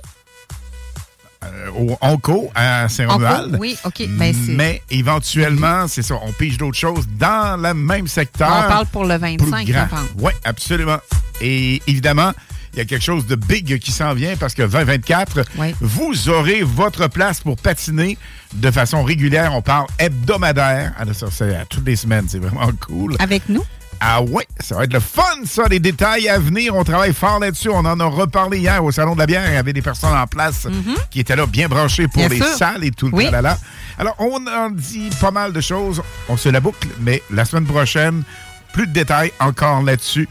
Euh, 1.54 1.70
au 1.72 1.98
Onco 2.02 2.52
à 2.56 2.88
Saint-Romuald. 2.90 3.58
Oui, 3.60 3.78
OK. 3.84 4.04
Ben, 4.10 4.34
Mais 4.50 4.82
éventuellement, 4.90 5.88
c'est 5.88 6.02
ça, 6.02 6.16
on 6.24 6.32
pige 6.32 6.58
d'autres 6.58 6.78
choses 6.78 7.08
dans 7.18 7.62
le 7.62 7.74
même 7.74 8.08
secteur. 8.08 8.50
On 8.66 8.68
parle 8.68 8.86
pour 8.88 9.06
le 9.06 9.18
25, 9.18 9.38
Plus 9.66 9.74
grand. 9.74 9.86
je 9.86 9.90
pense. 9.90 10.08
Oui, 10.20 10.32
absolument. 10.44 10.98
Et 11.42 11.82
évidemment, 11.88 12.32
il 12.74 12.80
y 12.80 12.82
a 12.82 12.86
quelque 12.86 13.04
chose 13.04 13.26
de 13.26 13.36
big 13.36 13.80
qui 13.80 13.92
s'en 13.92 14.14
vient 14.14 14.36
parce 14.38 14.54
que 14.54 14.62
2024, 14.62 15.42
vous 15.82 16.30
aurez 16.30 16.62
votre 16.62 17.08
place 17.08 17.40
pour 17.42 17.58
patiner 17.58 18.18
de 18.54 18.72
façon 18.72 19.04
régulière. 19.04 19.54
On 19.56 19.62
parle 19.62 19.88
hebdomadaire. 19.98 20.94
Ah, 20.98 21.04
ça, 21.14 21.28
c'est 21.32 21.56
à 21.56 21.66
toutes 21.66 21.86
les 21.86 21.96
semaines. 21.96 22.26
C'est 22.30 22.40
vraiment 22.40 22.70
cool. 22.80 23.16
Avec 23.20 23.50
nous? 23.50 23.64
Ah 24.02 24.22
ouais, 24.22 24.48
ça 24.62 24.76
va 24.76 24.86
être 24.86 24.94
le 24.94 25.00
fun, 25.02 25.24
ça, 25.46 25.64
les 25.70 25.80
détails 25.80 26.30
à 26.30 26.40
venir. 26.40 26.74
On 26.76 26.84
travaille 26.86 27.14
fort 27.14 27.40
là-dessus. 27.40 27.70
On 27.70 27.80
en 27.80 28.00
a 28.00 28.06
reparlé 28.06 28.60
hier 28.60 28.84
au 28.84 28.92
Salon 28.92 29.14
de 29.14 29.20
la 29.20 29.26
bière. 29.26 29.44
Il 29.50 29.54
y 29.54 29.58
avait 29.58 29.74
des 29.74 29.82
personnes 29.82 30.16
en 30.18 30.26
place 30.28 30.68
qui 31.12 31.20
étaient 31.20 31.36
là 31.36 31.46
bien 31.46 31.68
branchées 31.68 32.08
pour 32.08 32.16
Bien 32.22 32.30
les 32.30 32.38
sûr. 32.38 32.48
salles 32.48 32.84
et 32.86 32.92
tout 32.92 33.08
le 33.08 33.14
Oui. 33.16 33.24
tralala. 33.26 33.58
Alors, 33.98 34.16
on 34.20 34.40
en 34.48 34.70
dit 34.70 35.10
pas 35.20 35.32
mal 35.32 35.52
de 35.52 35.60
choses. 35.62 36.02
On 36.30 36.38
se 36.38 36.48
la 36.48 36.62
boucle, 36.62 36.88
mais 37.02 37.22
la 37.30 37.44
semaine 37.44 37.66
prochaine, 37.66 38.24
plus 38.72 38.88
de 38.88 38.94
détails 38.94 39.34
encore 39.40 39.82
là-dessus. 39.82 40.30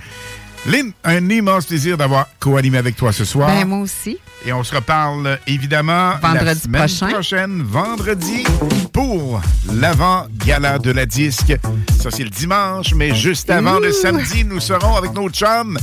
Lynn, 0.66 0.92
un 1.04 1.28
immense 1.28 1.66
plaisir 1.66 1.96
d'avoir 1.98 2.26
co-animé 2.40 2.78
avec 2.78 2.96
toi 2.96 3.12
ce 3.12 3.24
soir. 3.24 3.48
Ben, 3.48 3.66
moi 3.66 3.78
aussi. 3.80 4.18
Et 4.46 4.52
on 4.52 4.62
se 4.62 4.74
reparle 4.74 5.38
évidemment 5.46 6.10
la 6.10 6.18
Vendredi 6.22 6.68
prochain. 6.68 7.08
prochaine, 7.08 7.62
vendredi, 7.62 8.44
pour 8.92 9.40
l'avant-gala 9.74 10.78
de 10.78 10.90
la 10.92 11.06
disque. 11.06 11.54
Ça, 12.00 12.10
c'est 12.10 12.24
le 12.24 12.30
dimanche, 12.30 12.94
mais 12.94 13.14
juste 13.14 13.50
avant 13.50 13.78
le 13.78 13.92
samedi, 13.92 14.44
nous 14.44 14.60
serons 14.60 14.96
avec 14.96 15.12
nos 15.12 15.28
chums 15.28 15.78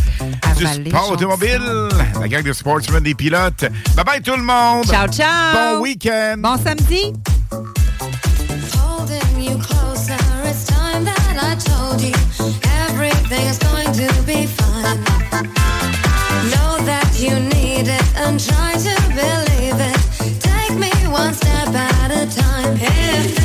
du 0.57 0.65
sport 0.65 1.11
automobile, 1.11 1.61
la 2.19 2.27
gang 2.27 2.43
de 2.43 2.53
sportsmen 2.53 3.03
des 3.03 3.13
pilotes. 3.13 3.65
Bye 3.95 4.05
bye 4.05 4.21
tout 4.21 4.35
le 4.37 4.43
monde! 4.43 4.85
Ciao, 4.85 5.07
ciao! 5.09 5.75
Bon 5.75 5.81
week-end! 5.83 6.37
Bon 6.39 6.57
samedi! 6.57 7.13
Holding 8.73 9.41
you 9.41 9.57
closer, 9.59 10.17
it's 10.45 10.65
time 10.65 11.03
that 11.03 11.37
I 11.37 11.55
told 11.55 12.01
you 12.01 12.13
everything 12.89 13.45
is 13.47 13.59
going 13.59 13.91
to 13.93 14.21
be 14.23 14.47
fine. 14.47 15.04
And 18.17 18.39
try 18.39 18.73
to 18.73 18.95
believe 19.09 19.79
it. 19.79 20.39
Take 20.39 20.77
me 20.77 20.91
one 21.09 21.33
step 21.33 21.69
at 21.69 22.11
a 22.11 22.25
time. 22.35 22.77
If 22.79 23.44